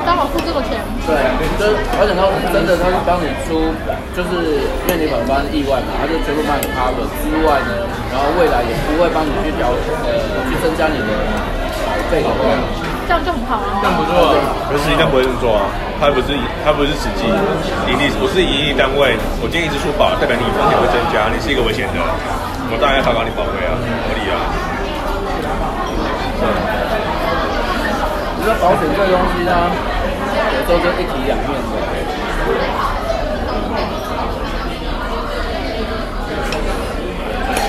[0.06, 0.80] 帮我付这个钱？
[1.06, 1.14] 对，
[1.60, 3.70] 就是保险公司真的他是帮你出，
[4.16, 9.70] 就是因为你可能发生意外嘛，他就全部帮你 cover 之外呢，然后未来也不会帮你去调
[10.08, 10.10] 呃
[10.50, 11.12] 去增加你的
[11.86, 12.52] 保费的话，
[13.08, 13.80] 这样就很好啊。
[13.82, 14.36] 这样不错，
[14.70, 15.68] 可是实际上不会这么做啊，
[16.00, 17.28] 他不是他不是实际
[17.88, 19.16] 盈利，我是盈利单位。
[19.44, 22.00] 我今天一直出保，代表你风险会增加，你是一个危险的，
[22.72, 23.76] 我当然要考考你保费啊，
[24.08, 24.36] 合理啊。
[26.38, 26.77] 你
[28.48, 29.52] 说保险这个东西呢，
[30.56, 31.68] 有时候就一体两面的。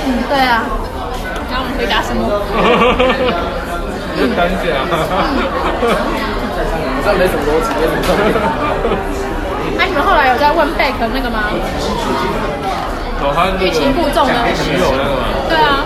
[0.07, 0.63] 嗯，对啊。
[1.51, 2.23] 然后我们回答什么？
[4.15, 4.71] 就单讲。
[7.03, 8.31] 好像没什么逻辑，没什么重点。
[9.77, 11.51] 那你们后来有在问贝壳那个吗？
[13.21, 15.27] 哦，他欲擒故纵的女友那个吗？
[15.49, 15.83] 对啊。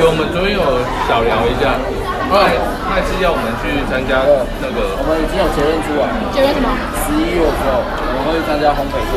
[0.00, 0.62] 我们昨天有
[1.08, 1.74] 小聊一下。
[2.28, 2.52] 后来
[2.92, 4.20] 那次要我们去参加
[4.60, 6.28] 那个，我们已经有结论出来了。
[6.28, 6.68] 结论什么？
[7.08, 9.16] 十一月的时候，我们会去参加烘焙课。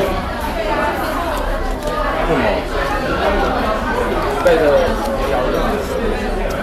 [2.31, 2.47] 为什么？
[4.47, 4.63] 贝壳
[5.27, 5.59] 邀的。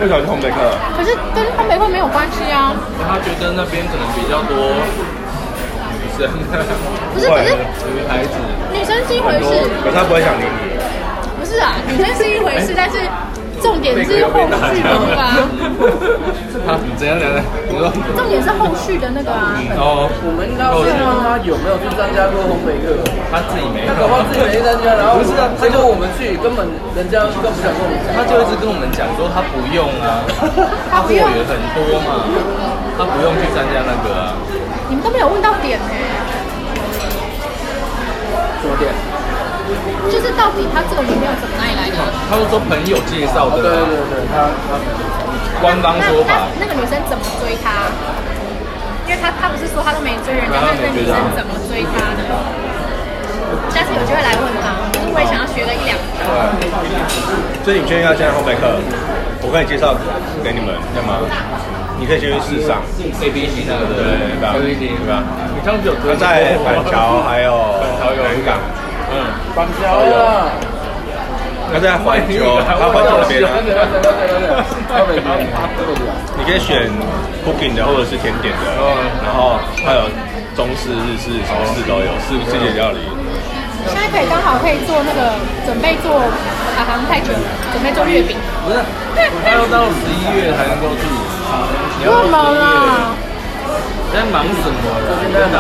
[0.00, 0.56] 为什么是烘焙课？
[0.96, 2.72] 可是跟烘焙课没有关系啊。
[3.04, 4.72] 他觉得那边可能比较多
[6.00, 6.32] 女生，
[7.12, 7.52] 不是，可是
[7.92, 8.40] 女孩子，
[8.72, 9.68] 女生是一回事。
[9.84, 10.80] 可是他不会想理你。
[11.38, 13.04] 不是啊，女生是一回事，但是。
[13.61, 15.25] 重点是后续的那个啊！
[16.68, 17.42] 啊，怎样怎样？
[17.68, 17.90] 你说？
[18.16, 19.57] 重点是后续的那个啊！
[19.77, 22.94] 哦，我们应该问他有没有去参加过烘焙课？
[23.31, 30.23] 他自己没，他搞不好自己没参加，然后不是啊，他就我们去，根本人家都不想跟我们讲，他就一直跟我们讲说他不用啊，
[30.90, 32.25] 他货源很多嘛，
[32.97, 34.37] 他不用去参加那个啊。
[34.88, 35.87] 你们都没有问到点呢？
[38.61, 38.90] 什么点？
[40.11, 41.98] 就是到底他这个女朋友怎么哪里来的？
[42.28, 43.62] 他是说朋友介绍的。
[43.62, 44.81] 对对对，他他
[45.61, 46.48] 官方说法。
[46.59, 47.92] 那个女生怎么追他？
[49.09, 52.22] 因为他他不是说他都没追人家，那个女生怎么追他的？
[53.72, 54.76] 下次有机会来问他，
[55.12, 56.20] 我也想要学个一两个。
[57.64, 58.76] 所以你确定要加烘焙课？
[59.40, 59.96] 我可以介绍
[60.44, 61.20] 给你们，干嘛？
[61.98, 65.24] 你可以先去试上 A B C 那个对吧？A B C 对吧？
[65.57, 67.81] 你上次有在板桥还有
[68.22, 68.61] 南港。
[69.11, 69.14] 嗯，
[69.57, 70.53] 板桥啊，
[71.73, 73.49] 那在环球，他环球那边啊。
[76.37, 76.88] 你可以选
[77.44, 78.66] cooking 的或者是甜点的，
[79.25, 80.09] 然后还有
[80.55, 82.99] 中式、日式、中式都有，四世界料理。
[83.88, 85.33] 现在可以刚好可以做那个，
[85.64, 87.40] 准备做啊，好像太久了，
[87.73, 88.37] 准备做月饼。
[88.64, 88.77] 不是，
[89.42, 91.01] 还要到十一月才能够去。
[91.99, 93.16] 你要忙啊？
[94.12, 94.77] 在忙什么？
[95.33, 95.57] 在吧。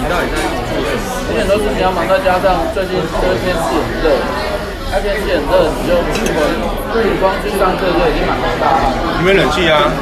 [0.00, 0.36] 你到底在
[1.46, 1.46] 做什么？
[1.46, 4.10] 有很多事情要忙，再加上最近这天气很热，
[4.90, 5.94] 那天气很热，你就
[7.04, 8.90] 你光去上课就已经满头大汗。
[9.18, 9.92] 有没有冷气啊？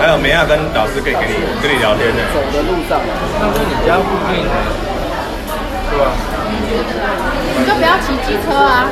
[0.00, 2.18] 还有梅亚跟老师可以跟你跟你聊天的。
[2.34, 2.98] 走的路上，
[3.38, 4.50] 那是你家附近的，
[5.90, 6.10] 是吧？
[6.50, 8.90] 你就不要骑机车啊，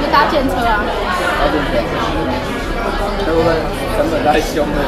[0.00, 0.84] 就搭电车啊。
[0.84, 1.80] 搭电车，
[3.26, 3.48] 会不会
[3.96, 4.78] 成本太凶了？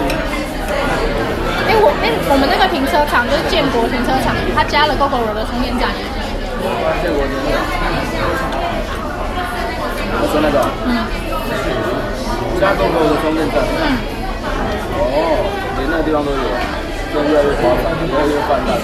[1.73, 5.89] 哎，我哎，我们那个停车场就是建国停车场，它加了 Gogoro 的充电站。
[7.01, 7.65] 建国停车场。
[10.21, 10.61] 我说那个。
[10.85, 10.93] 嗯。
[12.61, 13.65] 加 Gogoro 的充电站。
[13.65, 13.97] 嗯。
[15.01, 15.49] 哦，
[15.81, 16.45] 连那个地方都有，
[17.09, 18.77] 现在越来越发达，越来越发达。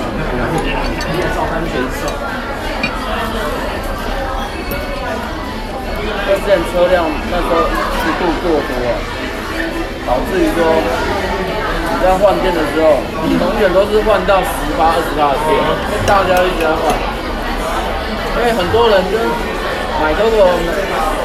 [6.24, 8.72] 但是车辆那时候速度过多，
[10.09, 10.64] 导致于说。
[11.99, 12.95] 你在换电的时候，
[13.27, 15.59] 你永远都是换到十八、二十八的电，
[16.07, 16.95] 大家一直在换。
[18.39, 19.19] 因为很多人就
[19.99, 20.47] 买这个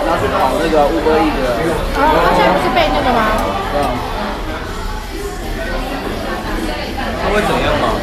[0.10, 1.54] 拿去跑那个 Uber Eats 的。
[2.02, 3.38] 啊，他现在不是被那个吗？
[3.70, 3.94] 对啊。
[7.22, 7.94] 他会怎样吗？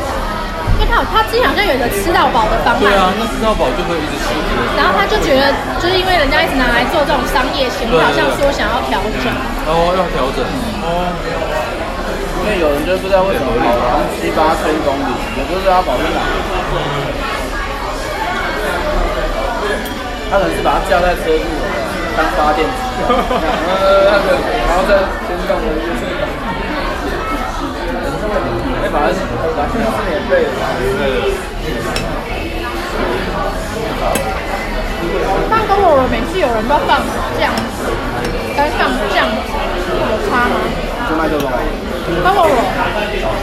[0.78, 2.86] 因为他他之前好像有一个吃到饱的方案。
[2.86, 4.30] 对啊，那吃到饱就会一直吃。
[4.78, 5.50] 然后他就觉得，
[5.82, 9.26] 就是因为人家一直拿来做这种商业行为，好像说想要调整。
[9.66, 10.46] 哦，要调整。
[10.86, 11.10] 哦。
[12.40, 16.20] 因为有人就不知道为什么跑了七八千公里，也不知道他跑去哪。
[20.30, 21.44] 他可能是把它架在车子，
[22.16, 22.72] 他当发电机，
[23.02, 23.10] 呃，
[24.06, 24.28] 那个
[24.66, 26.02] 然后在天上的就是，
[28.78, 29.10] 哎，反正
[29.56, 30.48] 反正是免费的，
[35.50, 37.02] 放跟我每次有人都放
[37.38, 37.50] 酱，
[38.56, 38.80] 跟放
[39.12, 40.54] 酱有差吗？
[41.10, 41.34] 就麦当
[42.18, 42.44] 劳，跟我。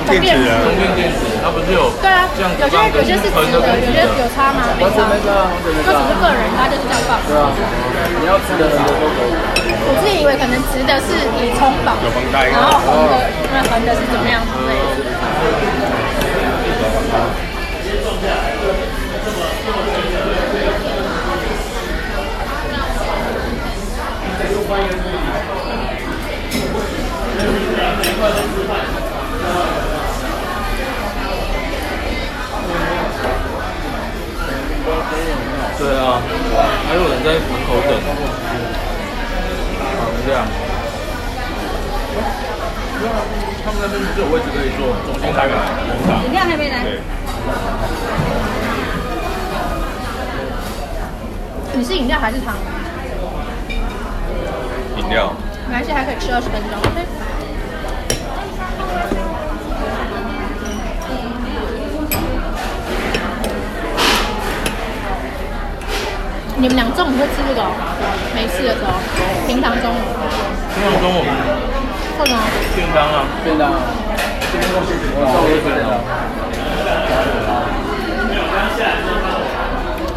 [0.07, 4.63] 电池啊，充电电池，它不是有对啊，有些有些是直的，有些有差吗？
[4.79, 7.19] 没差，完全没差，完全没就只是，个人，他就是这样放。
[7.27, 7.51] 对啊，
[8.19, 9.35] 你要直的很多都可以，
[9.83, 13.19] 我自己以为可能直的是以充饱，有封袋然后横的
[13.51, 15.07] 那横的是怎么样之类的。
[35.77, 36.19] 对啊，
[36.87, 37.91] 还有人在门口等，
[39.93, 40.35] 好这样。
[43.63, 45.61] 他们那边是有位置可以坐，中间那个红
[46.07, 46.09] 茶。
[46.25, 46.75] 饮料还没来。
[46.83, 46.99] 对，
[51.75, 52.55] 你是饮料还是糖？
[54.97, 55.31] 饮料。
[55.69, 56.79] 没关系，还可以吃二十分钟。
[56.79, 57.05] OK。
[66.59, 67.69] 你们俩中午会吃这个哦？
[68.33, 68.97] 没事的时候，
[69.45, 70.01] 平常中午。
[70.73, 71.21] 平常中午。
[72.17, 72.39] 会吗？
[72.73, 73.69] 便当啊，便当，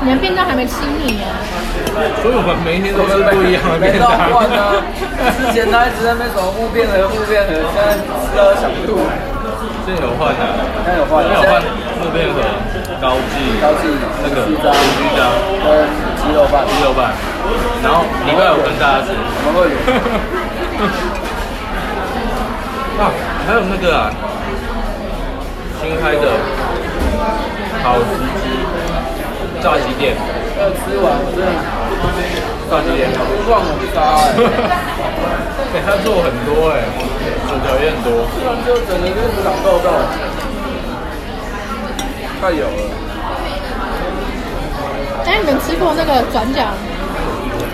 [0.00, 1.28] 你们便当还没吃腻耶？
[2.24, 4.08] 所以我们每一天都是不一样的便当。
[5.36, 8.96] 之前他一直在那边什么木变和木变和，现在吃到想吐，
[9.84, 10.40] 现在有换的，
[10.88, 11.60] 现在有换，现在有换
[12.00, 12.40] 木片和
[13.00, 13.88] 高记，高记
[14.22, 15.24] 那个西张居章
[15.64, 15.66] 跟
[16.20, 17.12] 鸡肉饭，鸡肉饭，
[17.82, 19.08] 然后礼拜五跟大家吃。
[19.08, 19.74] 什么会有。
[23.00, 23.02] 啊，
[23.46, 24.12] 还有那个啊，
[25.80, 26.28] 新开的
[27.82, 28.04] 好时
[28.42, 28.44] 机
[29.62, 30.14] 炸鸡店，
[30.60, 31.48] 要吃完我真的。
[32.70, 33.08] 炸鸡店，
[33.48, 34.36] 逛很大哎，
[35.72, 36.84] 给 他做很多哎，
[37.48, 38.28] 薯条也很多。
[38.30, 39.88] 吃完之后整个就是长痘痘，
[42.40, 42.80] 太油了。
[45.26, 46.64] 哎，你们吃过那个转角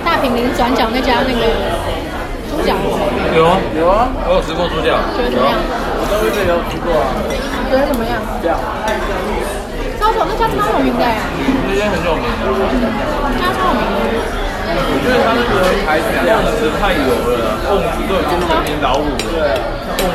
[0.05, 1.47] 大平林转角那家那个
[2.51, 3.01] 猪脚吗？
[3.33, 5.57] 有啊，有啊，我有吃过猪脚，觉得怎么样？
[5.97, 7.09] 我都一直有吃过啊，
[7.71, 8.21] 觉得怎么样？
[8.43, 8.59] 这样。
[9.97, 11.17] 超有那家超有名的哎，
[11.65, 12.45] 那家很有名的。
[13.25, 14.21] 那家超有名的。
[14.77, 19.57] 我觉得他那个牌子量实太油了，瓮子都已经成年老五了。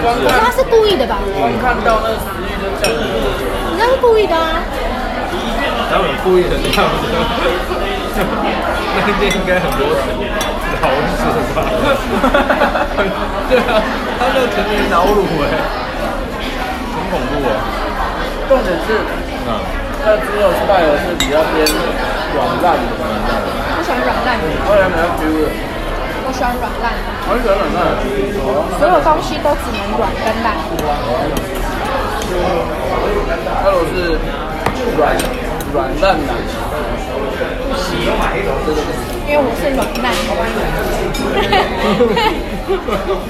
[0.06, 1.18] 瓮子可是他是故意的吧？
[1.34, 3.02] 光看到那个食欲就降了。
[4.00, 4.64] 故意的啊！
[5.92, 7.04] 他们故意的这样子，
[8.96, 9.82] 那天应该很多
[10.82, 10.88] 老
[11.20, 11.22] 鼠
[11.56, 11.58] 吧？
[13.50, 13.82] 对啊，
[14.20, 15.44] 他那个成年老乳哎，
[16.96, 17.50] 很恐怖哦。
[18.48, 18.88] 重点是，
[19.48, 19.50] 嗯，
[20.04, 21.68] 它的猪肉是带的是比较偏
[22.36, 22.84] 软烂的，
[23.78, 25.48] 我喜欢软烂的，后来比较 Q 的，
[26.28, 28.04] 我喜欢软烂的，我喜欢软烂的。
[28.80, 30.48] 所有东西都只能软跟烂。
[32.92, 33.96] 它如果是
[34.98, 35.00] 软
[35.74, 36.30] 软烂奶，
[39.28, 40.06] 因为我是软烂。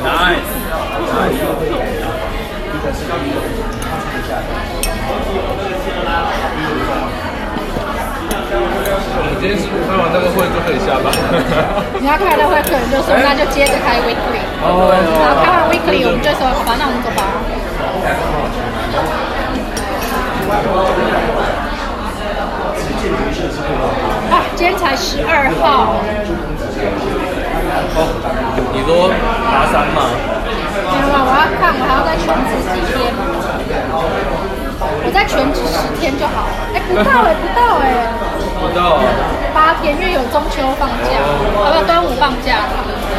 [0.03, 0.49] nice。
[9.13, 11.05] 我们今天是开完那个会就可以下班。
[12.01, 17.21] 你要开了会，可能就说那就接着开 weekly，哦然后开完 weekly 我们就说好吧，那我们走吧。
[24.31, 25.95] 啊，今天才十二号，
[28.73, 29.09] 你说
[29.49, 29.99] 爬山吗？
[30.91, 33.11] 没有啊，我要看，我还要再全职几天，
[35.03, 36.47] 我再全职十天就好。
[36.73, 37.85] 哎，不到哎，不到哎，
[38.59, 39.03] 不到啊。
[39.53, 41.19] 八天，因为有中秋放假，
[41.59, 42.69] 啊不，端午放假，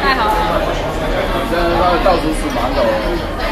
[0.03, 0.35] 太好了。
[1.51, 2.81] 现在那个到处数馒头，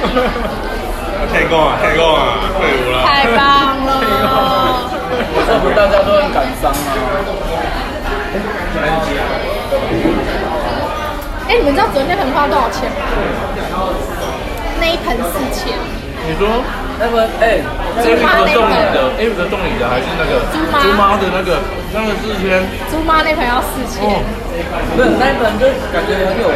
[1.28, 3.02] 太够啊，太够啊，退伍了。
[3.04, 3.90] 太棒了！
[5.36, 6.90] 为什么大家都很感伤啊。
[11.48, 12.96] 哎，你们知道昨天那盆花多少钱吗？
[14.80, 15.76] 那一盆四千，
[16.24, 16.48] 你说
[16.98, 17.58] 那个哎，
[17.96, 21.58] 那个 Eric 的送礼的，Eric 的送礼的还是那个猪妈猪妈的那个
[21.92, 22.64] 那个四千？
[22.88, 24.00] 猪妈那盆要四千。
[24.06, 24.22] 哦，
[24.96, 26.48] 不是那一盆就感觉很有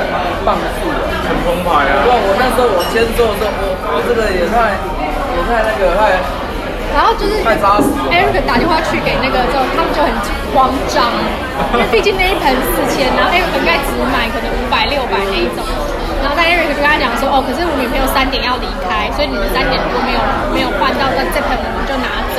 [0.47, 0.97] 磅数啊。
[1.27, 2.09] 很澎湃啊不！
[2.09, 4.75] 然我那时候我先做的时候，这个也太
[5.35, 6.19] 也太那个太
[6.95, 10.11] 然后就是太扎实了 Eric 打电话去给那个之后，他们就很
[10.55, 11.11] 慌张，
[11.75, 15.63] 因为毕竟那一盆四千，然后 Eric 应该只买可能五百六百那一种。
[16.23, 20.21] 然后但 Eric 就跟他讲说，哦，可是我女朋友三点要离开，所以你们三点如果没有
[20.55, 22.39] 没有换到这这盆，我们就拿走。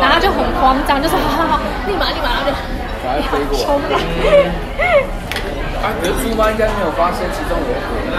[0.00, 1.60] 然后他就很慌张，就说好好好，
[1.90, 3.98] 立马立马，然后就冲了。
[5.82, 7.90] 啊，可是猪妈应该没有发现其中有火，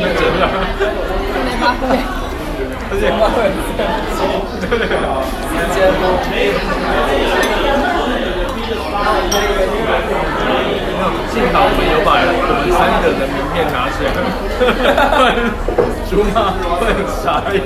[0.00, 0.48] 那真的，
[0.80, 1.27] 没
[1.74, 1.98] 发现。
[2.90, 3.36] 而且猪妈会
[4.60, 4.68] 对
[11.32, 14.10] 幸好我们有把我们三个人的名片拿起来，
[16.10, 16.50] 猪妈
[16.80, 17.60] 会很傻眼。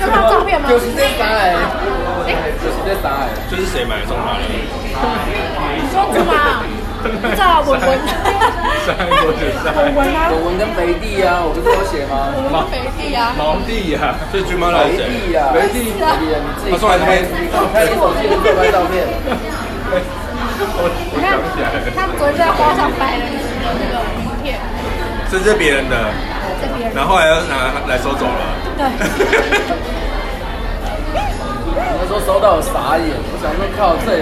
[0.00, 0.68] 有看到照片吗？
[0.68, 1.54] 就是这三哎，
[2.26, 4.42] 哎，就是这三哎， 就是谁买送他的？
[4.50, 6.64] 你 说猪妈？
[7.02, 7.88] 不知道文文。
[9.76, 10.28] 文文啊。
[10.30, 12.28] 文文跟肥弟啊，我不是有写吗？
[12.36, 13.32] 文文肥弟啊。
[13.36, 15.08] 毛弟呀，所以猪妈来肥谁？
[15.08, 16.16] 弟啊，肥弟，啊，
[16.70, 19.08] 他送来这边，你看你手机的自拍照片。
[19.90, 20.84] 我我
[21.14, 24.60] 你看想起来了，他昨天在花上摆了那个名片，
[25.30, 25.96] 这是别人的。
[26.94, 28.42] 然后后来又拿来收走了。
[28.76, 28.84] 对。
[32.00, 34.18] 那时候收到我傻眼，我想说靠，这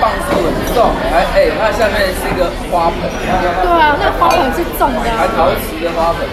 [0.00, 2.98] 磅数很重，还哎，那下面是一个花盆。
[3.62, 5.10] 对啊，那花盆是重的。
[5.16, 6.26] 还陶瓷的花盆。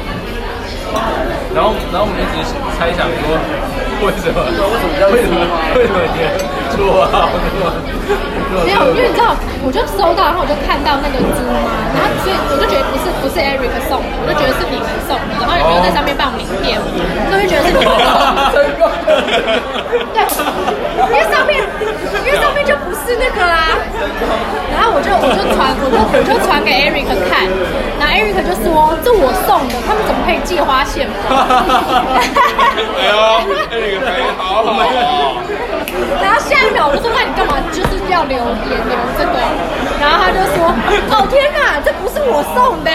[1.53, 3.36] 然后，然后我们一直猜想说，
[4.05, 4.38] 为什么？
[4.45, 5.36] 为什么为什么？
[5.76, 5.97] 为什么
[8.66, 11.60] 没有，因为你知道，我就收到，然后我就看到那个猪嘛，
[11.92, 16.80] 然后所以我就觉得不是不是 Eric 送的，我就觉得是你们送的，然后也没有在上面放名片，
[17.28, 17.92] 所以就觉得是你们
[18.54, 18.84] 送的。
[20.16, 20.24] 对，
[21.12, 21.60] 因为上面
[22.24, 23.76] 因为上面就不是那个啦，
[24.72, 27.44] 然后我就我就传我就我就传给 Eric 看，
[28.00, 28.45] 然后 Eric 就
[28.76, 31.32] 说这我送的，他们怎么可以借花献佛？
[31.32, 33.16] 哎呦，
[33.72, 35.40] 那个牌好好哦。
[36.20, 39.40] 然后下一秒我就说，那你干嘛就是要留言留这个？
[39.96, 40.68] 然后他就说，
[41.16, 42.92] 哦天哪，这不是我送的。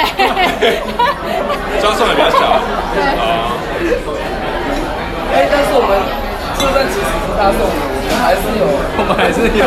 [1.80, 2.60] 这样送的比较小。
[2.92, 3.00] 对。
[5.32, 5.96] 哎，但是我们
[6.60, 9.64] 就算其实是他送的，我们还是有，我们还是有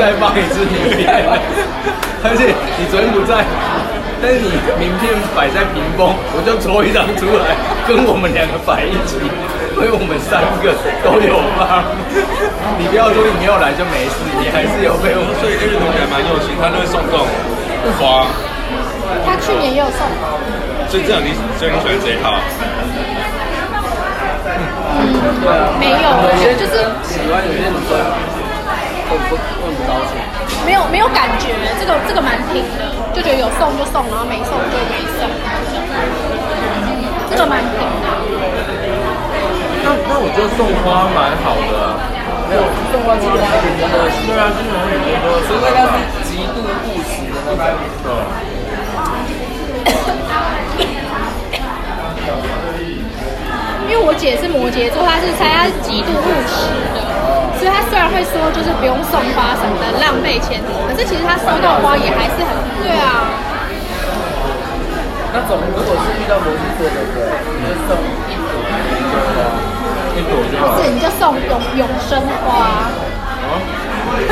[0.00, 1.04] 再放一次名片，
[2.24, 3.44] 而且你昨天不在，
[4.22, 7.56] 但是你名片摆在屏风，我就抽一张出来，
[7.88, 9.16] 跟我们两个摆一起，
[9.74, 11.80] 所以我们三个都有放。
[12.76, 15.32] 你不要说你没有来就没事，你还是有被我们。
[15.40, 17.24] 所以 Eric 同学还蛮用心，他都会送这种
[17.96, 18.28] 花。
[19.24, 20.04] 他去年也有送。
[20.88, 22.36] 所以这样你，所以你喜欢这一套？
[25.00, 25.16] 嗯，
[25.80, 27.96] 没有，有些就是喜欢，有些女生
[29.08, 29.40] 会不会
[29.72, 30.20] 不高兴？
[30.66, 32.84] 没有没有感觉，这个这个蛮平的，
[33.14, 35.28] 就觉得有送就送，然后没送就没送，
[37.30, 38.06] 这个蛮平的。
[39.82, 41.72] 那那我觉得送花蛮好的，
[42.48, 43.94] 没有送花其实还挺多的，
[44.26, 44.92] 对啊，就是很
[45.24, 45.96] 多，除非他是
[46.28, 47.58] 极度务实的那
[48.04, 48.06] 种。
[53.90, 57.02] 因为我姐是摩羯座，她是猜她是极度务实的，
[57.58, 63.26] 所以她虽然会说就是不用送花什么的，浪费钱，可是其实她收到花也还是很对啊。
[65.34, 67.98] 那种如果是遇到摩羯座的，对，你就送
[68.30, 68.78] 一朵花，
[70.14, 70.70] 一朵就好。
[70.70, 72.86] 不是，你就送永永生花。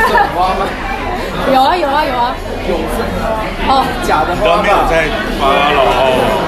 [0.07, 0.63] 送花吗？
[1.53, 2.31] 有啊有啊有啊。
[2.69, 3.75] 永生花。
[3.75, 4.57] 哦，假的花吧。
[4.57, 6.47] 都没有在发了哦。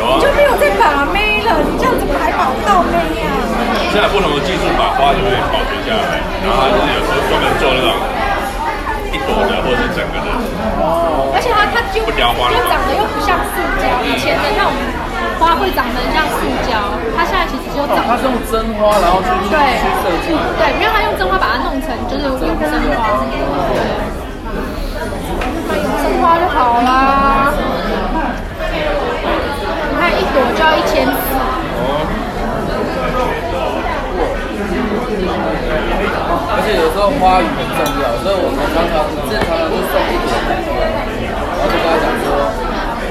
[0.00, 0.16] 有啊。
[0.16, 3.28] 你就没有在把妹了，你这样怎么还保不到妹呀？
[3.92, 7.92] 现在不同的技术把花就会保存下来，然后它就是有时候专门做那种
[9.12, 10.30] 一朵的或者是整个的。
[10.80, 14.72] 哦而且它它就不雕花，就长得又不像塑胶，以前的那种
[15.38, 16.74] 花会长得很像塑胶，
[17.16, 18.02] 它现在其实就长。
[18.06, 20.34] 它是用真花，然后去去设计。
[20.58, 23.24] 对，没有它用真花把它弄成就是用真花。
[23.74, 23.78] 对。
[25.70, 27.54] 买永生花就好啦。
[30.30, 31.12] 你看一朵就要一千四。
[36.52, 38.94] 而且有时候花语很重要，所以我们常常
[39.26, 40.30] 正常常就送一朵
[41.50, 42.26] 然后就跟他讲说，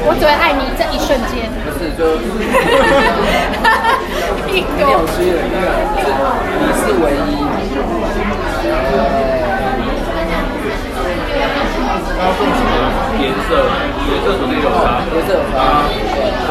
[0.07, 1.51] 我只会爱你这一瞬间。
[1.65, 2.01] 不是，就
[4.47, 4.81] 一朵。
[6.59, 7.29] 你是唯一。
[12.19, 12.67] 然后送什么
[13.15, 13.55] 颜色？
[14.11, 14.99] 颜色肯定有差。
[15.07, 15.87] 颜色有差。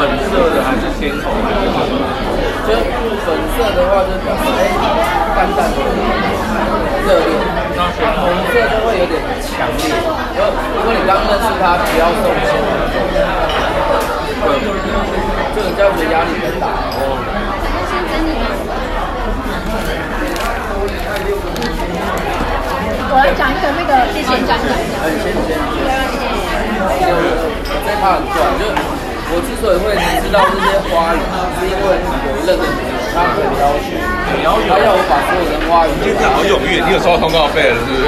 [0.01, 2.01] 粉色的还是鲜红还是什么？
[2.65, 2.73] 就
[3.21, 4.73] 粉色的话，就表示哎，
[5.37, 5.77] 淡淡的
[7.05, 7.37] 热烈。
[7.77, 7.85] 那
[8.17, 9.93] 红色就会有点强烈。
[9.93, 12.73] 如果如果你刚认识他，不要送鲜红。
[14.41, 14.49] 对，
[15.55, 16.65] 这个这样子压力很大。
[16.97, 17.03] 哦。
[23.11, 24.73] 我来讲一个那个谢谢展览。
[25.03, 25.57] 哎，谢谢。
[28.01, 28.63] 他很怪，就
[29.31, 29.91] 我之所以会
[30.23, 31.21] 知道这些花语，
[31.59, 33.91] 是因为有一任的女友，他很要求，
[34.71, 35.91] 他要我把所有人花语。
[35.99, 38.07] 你好踊跃，你有收到通告费了是不是？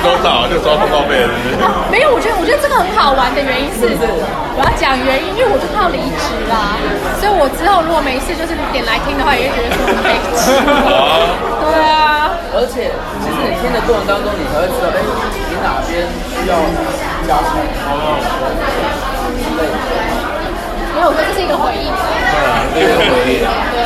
[0.00, 0.46] 多少？
[0.46, 1.66] 就收到通告费了是不是？
[1.90, 6.78] 没有，我觉得我觉得这个很好玩的原因是，我要讲原因，因为我就快要离职啦，
[7.18, 10.14] 所以我之后如果没事就是点来听的话，也会觉得说很累。
[11.66, 12.30] 对啊。
[12.56, 12.88] 而且，
[13.20, 16.56] 其实你听的过程当中，你才会知道，哎，你哪边需要
[17.28, 17.60] 加强。
[17.90, 18.16] 哦。
[19.36, 19.76] 之类的。
[20.96, 21.92] 没有，我觉得这是一个回忆。
[21.92, 23.44] 对啊，这是一个回忆。
[23.44, 23.76] 对。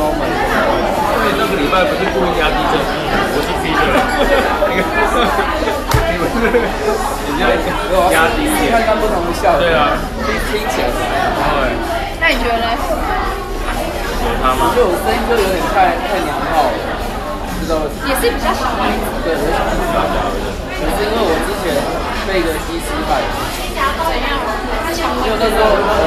[0.00, 0.24] moment。
[0.24, 3.84] 因为那个礼拜不是故意压低着，我是低着。
[6.08, 7.44] 你们是人家
[8.08, 8.72] 压低一点。
[8.72, 9.60] 看看不同的笑。
[9.60, 10.00] 对啊。
[10.24, 11.28] 听听起来怎么样？
[11.60, 11.76] 对。
[12.20, 12.72] 那你觉得呢？
[14.24, 14.72] 有他吗？
[14.72, 16.93] 我觉得我声音就有点太太娘炮了，
[17.64, 17.80] 知道？
[18.06, 19.02] 也是比较小孩子。
[19.24, 20.46] 对，我想比较小孩子。
[20.76, 21.72] 可是因为我之前
[22.28, 23.24] 被一个机师害。
[24.04, 24.38] 怎样？
[24.94, 25.98] 就那时候，呃，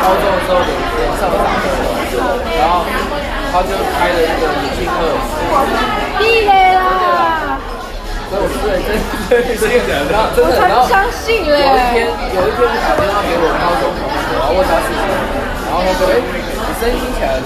[0.00, 1.66] 高中的时候脸上长痘
[2.10, 2.16] 痘，
[2.56, 2.86] 然后
[3.52, 4.90] 他就开了一个语气课。
[6.18, 7.58] 屁嘞啦！
[8.30, 8.46] 所以我
[9.28, 11.52] 对对对，然后真的，然后相信了。
[11.52, 15.02] 有一天，有一天我打电话给我高中同学，然后问他事情，
[15.68, 17.36] 然后他说：“哎，你声音听起来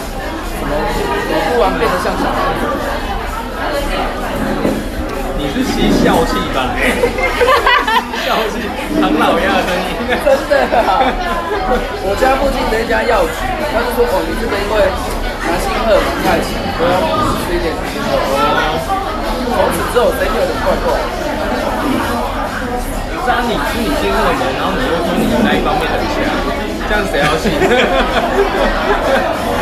[0.69, 2.63] 么怎么突然变得像小孩子？”
[5.39, 6.75] 你是吸笑气吧？
[8.27, 8.59] 笑气，
[9.01, 9.89] 唐老鸭的声音。
[10.51, 10.99] 真的啊！
[12.03, 13.39] 我家附近的一家药局，
[13.71, 14.75] 他就说：“哦，你这个因为
[15.47, 16.99] 男性荷尔蒙太强，都要
[17.47, 18.83] 吃一点女性荷尔蒙。”
[19.55, 20.99] 从此之后，声音有点怪怪。
[23.15, 26.27] 不是啊，你吃你性荷尔蒙，然后你又说你那一方面很强，
[26.89, 27.53] 这样谁要信？
[27.61, 27.69] 对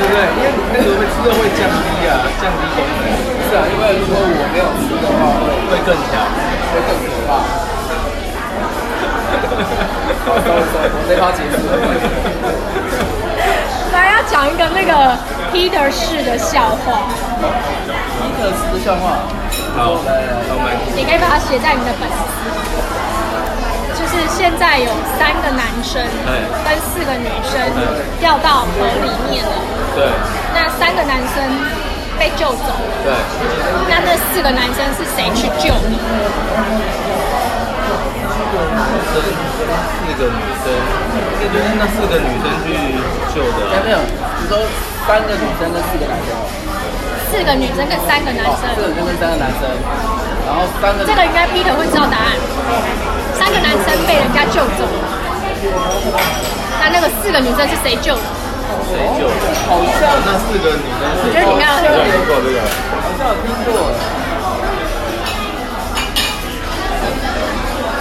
[0.06, 0.18] 不对？
[0.36, 3.02] 因为你那个会吃的会降低啊，降低功能。
[3.48, 6.22] 是啊，因为如果我没有吃的话，会会更强，
[6.70, 7.30] 会更可怕。
[10.26, 11.72] 好，收收，我这趴结束了。
[13.92, 14.92] 来，要讲一个那个
[15.52, 17.10] Peter 式的笑话。
[18.22, 19.18] Peter 式的笑话。
[19.74, 22.14] 好，来来来，你可以把它写在你的本子。
[24.16, 24.88] 就是现在有
[25.20, 26.00] 三个男生
[26.64, 27.60] 跟四个女生
[28.18, 29.52] 掉到河里面了。
[29.94, 30.08] 对。
[30.54, 31.44] 那三个男生。
[32.18, 32.96] 被救走了。
[33.04, 33.12] 对。
[33.92, 35.92] 那那四个男生是谁去救的？
[40.00, 42.72] 四个女生，应该就是那四个女生去
[43.36, 43.68] 救的。
[43.84, 44.00] 没有，
[44.40, 44.56] 你说
[45.06, 46.32] 三个女生跟四个男生。
[47.28, 48.64] 四个女生跟三个男生。
[48.74, 49.68] 四个女生跟三个男生，
[50.48, 51.04] 然后三个。
[51.04, 52.32] 这个应该 Peter 会知道答案。
[53.38, 55.04] 三个男生被人家救走了。
[56.80, 58.22] 那那个四个女生是谁救的？
[58.88, 59.32] 谁救的？
[59.68, 62.58] 好像那四个女生，我觉得你应该有听过这个，
[63.02, 63.68] 好像有听过。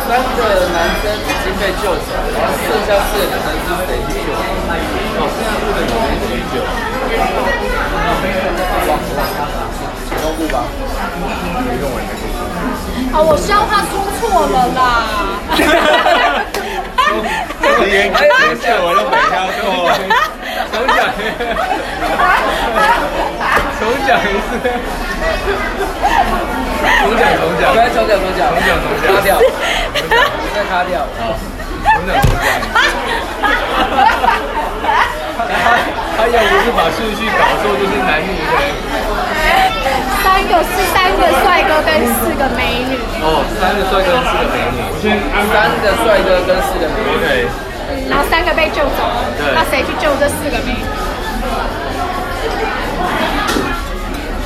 [0.08, 0.40] 三个
[0.72, 4.30] 男生已经被救走，然后剩下四个女生是谁去救？
[5.18, 6.56] 哦，剩下四个女生谁救？
[10.38, 10.64] 请公布吧。
[13.14, 14.80] 啊，我笑话说错了啦。
[17.86, 19.62] 连开玩笑我都没挑错。
[20.72, 20.98] 重讲，
[23.80, 24.48] 重讲一次，
[27.00, 29.28] 重讲重讲，不要重讲重讲，重讲重讲，卡掉，
[30.54, 31.55] 再卡掉，重讲重讲。
[32.06, 32.14] 他
[36.18, 38.54] 他要不是把顺序搞错，就是男女的。
[40.24, 42.98] 三个是三个帅哥跟四个美女。
[43.22, 44.80] 哦，三个帅哥跟四个美女。
[45.52, 47.08] 三个帅哥跟四个美女。
[47.16, 47.48] OK。
[48.10, 50.78] 然后三个被救走了，那谁去救这四个美女？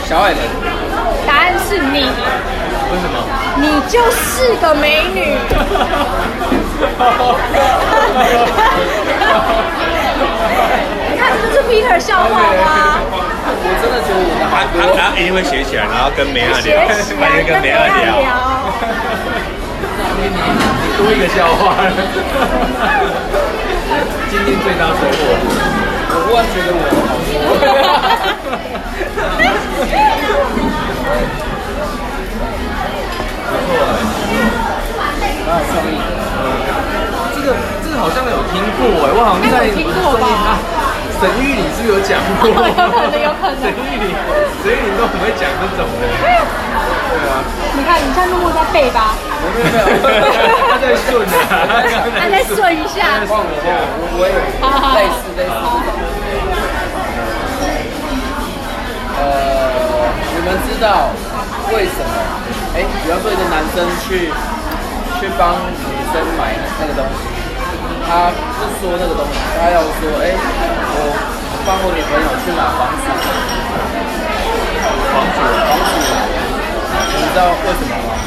[0.07, 0.39] 小矮人。
[1.28, 1.99] 答案是你。
[2.91, 3.16] 为什么？
[3.62, 5.38] 你就是个美女。
[11.12, 12.99] 你看，这是 Peter 笑话吗？
[13.51, 16.88] 我真的觉得我他他他一定会写起来，然后跟梅亚聊，
[17.45, 17.99] 跟梅亚聊。
[20.97, 21.76] 多一个笑话，
[24.30, 25.20] 今天最大收获，
[26.12, 27.32] 我忽然觉得我好说。
[31.26, 31.43] 不错
[35.22, 35.97] 哎，蛮有创意。
[37.36, 37.47] 这个
[37.84, 40.57] 这个好像有听过哎，我好像在听过吧？
[41.20, 42.47] 沈玉琳是不是有讲过？
[42.55, 42.55] 有
[42.88, 43.59] 可能，有可能。
[43.59, 44.15] 沈玉琳，
[44.63, 46.07] 沈玉琳都很会讲这种的。
[46.24, 46.32] 对
[47.28, 47.43] 啊。
[47.76, 49.15] 你看，你像默默在背吧？
[49.55, 49.67] 没有
[49.99, 50.24] 没有，
[50.70, 51.32] 他在顺啊，
[52.20, 53.20] 他在顺一下。
[53.28, 54.32] 我我我也
[54.95, 55.51] 类似类似。
[59.20, 59.20] 呃，
[59.76, 59.78] 你
[60.50, 61.14] 你们知道
[61.70, 62.10] 为什么？
[62.74, 64.34] 哎，比方说一个男生去
[65.22, 67.30] 去帮女生买那个东西。
[68.10, 70.97] 他不说那个东西，他要说，哎、我
[71.70, 73.06] 帮我女朋友去买房子，
[75.14, 75.38] 房子，
[75.70, 75.93] 房子，
[77.14, 78.18] 你知道为什么吗？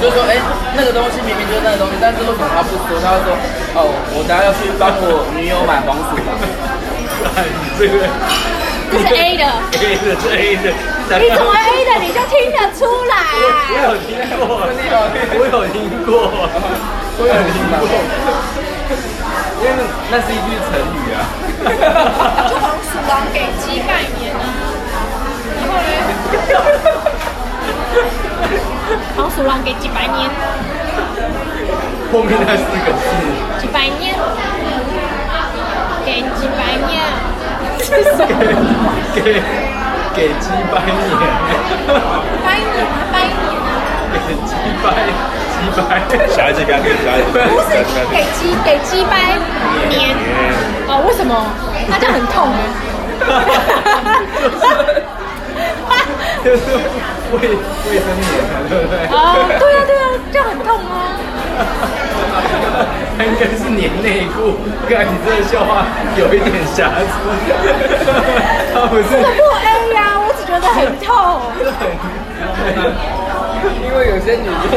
[0.00, 0.38] 就是说，哎、
[0.78, 3.02] 那个东西明明就是那个东西，但是为什么他不说？
[3.02, 3.34] 他说，
[3.74, 6.38] 哦，我等下要去帮我女友买房子嘛。
[7.76, 8.06] 这个。
[8.90, 10.66] 这是 A 的，A 的是 A 的，
[11.18, 13.14] 你怎么 A 的你就听得出来？
[13.68, 14.40] 我有听过，
[15.34, 15.74] 我有听
[16.04, 16.08] 过，
[17.18, 17.82] 我有听过，
[19.60, 19.68] 因为
[20.10, 21.18] 那是一句成语啊。
[22.48, 24.38] 就黄鼠狼给鸡拜年啊，
[25.56, 25.88] 然后呢？
[29.16, 30.30] 黄鼠狼给鸡拜年，
[32.12, 33.04] 后面那四个字，
[33.60, 34.14] 鸡拜年，
[36.04, 36.94] 给鸡拜年。
[37.78, 39.24] 给给
[40.14, 40.90] 给鸡拜年，
[42.44, 43.68] 拜年啊拜年啊！
[44.12, 44.16] 给
[44.46, 44.52] 鸡
[44.82, 44.84] 拜
[45.52, 45.80] 鸡拜，
[46.28, 47.24] 小孩子不要给小孩子。
[47.32, 47.70] 不是
[48.10, 49.12] 给鸡给鸡拜
[49.88, 49.94] 年
[50.88, 50.90] 哦？
[51.06, 51.30] 为什么？
[51.88, 52.58] 那就很痛哎！
[56.44, 56.58] 就是
[57.32, 57.34] 卫
[57.90, 58.94] 卫生棉啊，对不对？
[59.10, 59.16] 啊，
[59.58, 61.18] 对啊对啊，这样很痛啊！
[63.16, 64.56] 他 应该是粘内裤，
[64.88, 65.86] 看你这个笑话
[66.16, 67.02] 有一点瑕疵。
[68.74, 69.04] 他不是。
[69.10, 71.06] 这个不 A 呀、啊，我只觉得很痛。
[73.82, 74.70] 因为有些女生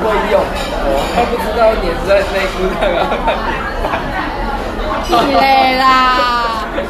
[0.00, 0.34] 不会用，
[1.14, 3.00] 她不知道粘在内裤上啊。
[5.06, 5.84] 屁嘞啦！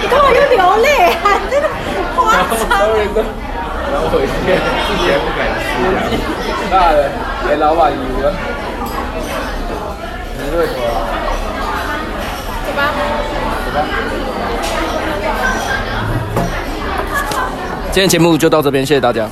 [0.00, 0.86] 你看我又流泪
[1.24, 1.26] 啊！
[1.50, 1.66] 真的
[2.14, 2.16] 夸
[2.52, 2.70] 张。
[3.90, 5.66] 然后回去自己也不敢吃。
[6.70, 7.10] 大的
[7.48, 8.32] 给老板赢了。
[10.36, 10.78] 你为什么？
[12.66, 12.80] 走吧。
[13.64, 13.76] 走吧。
[17.90, 19.28] 今天节目就到这边，谢谢大家。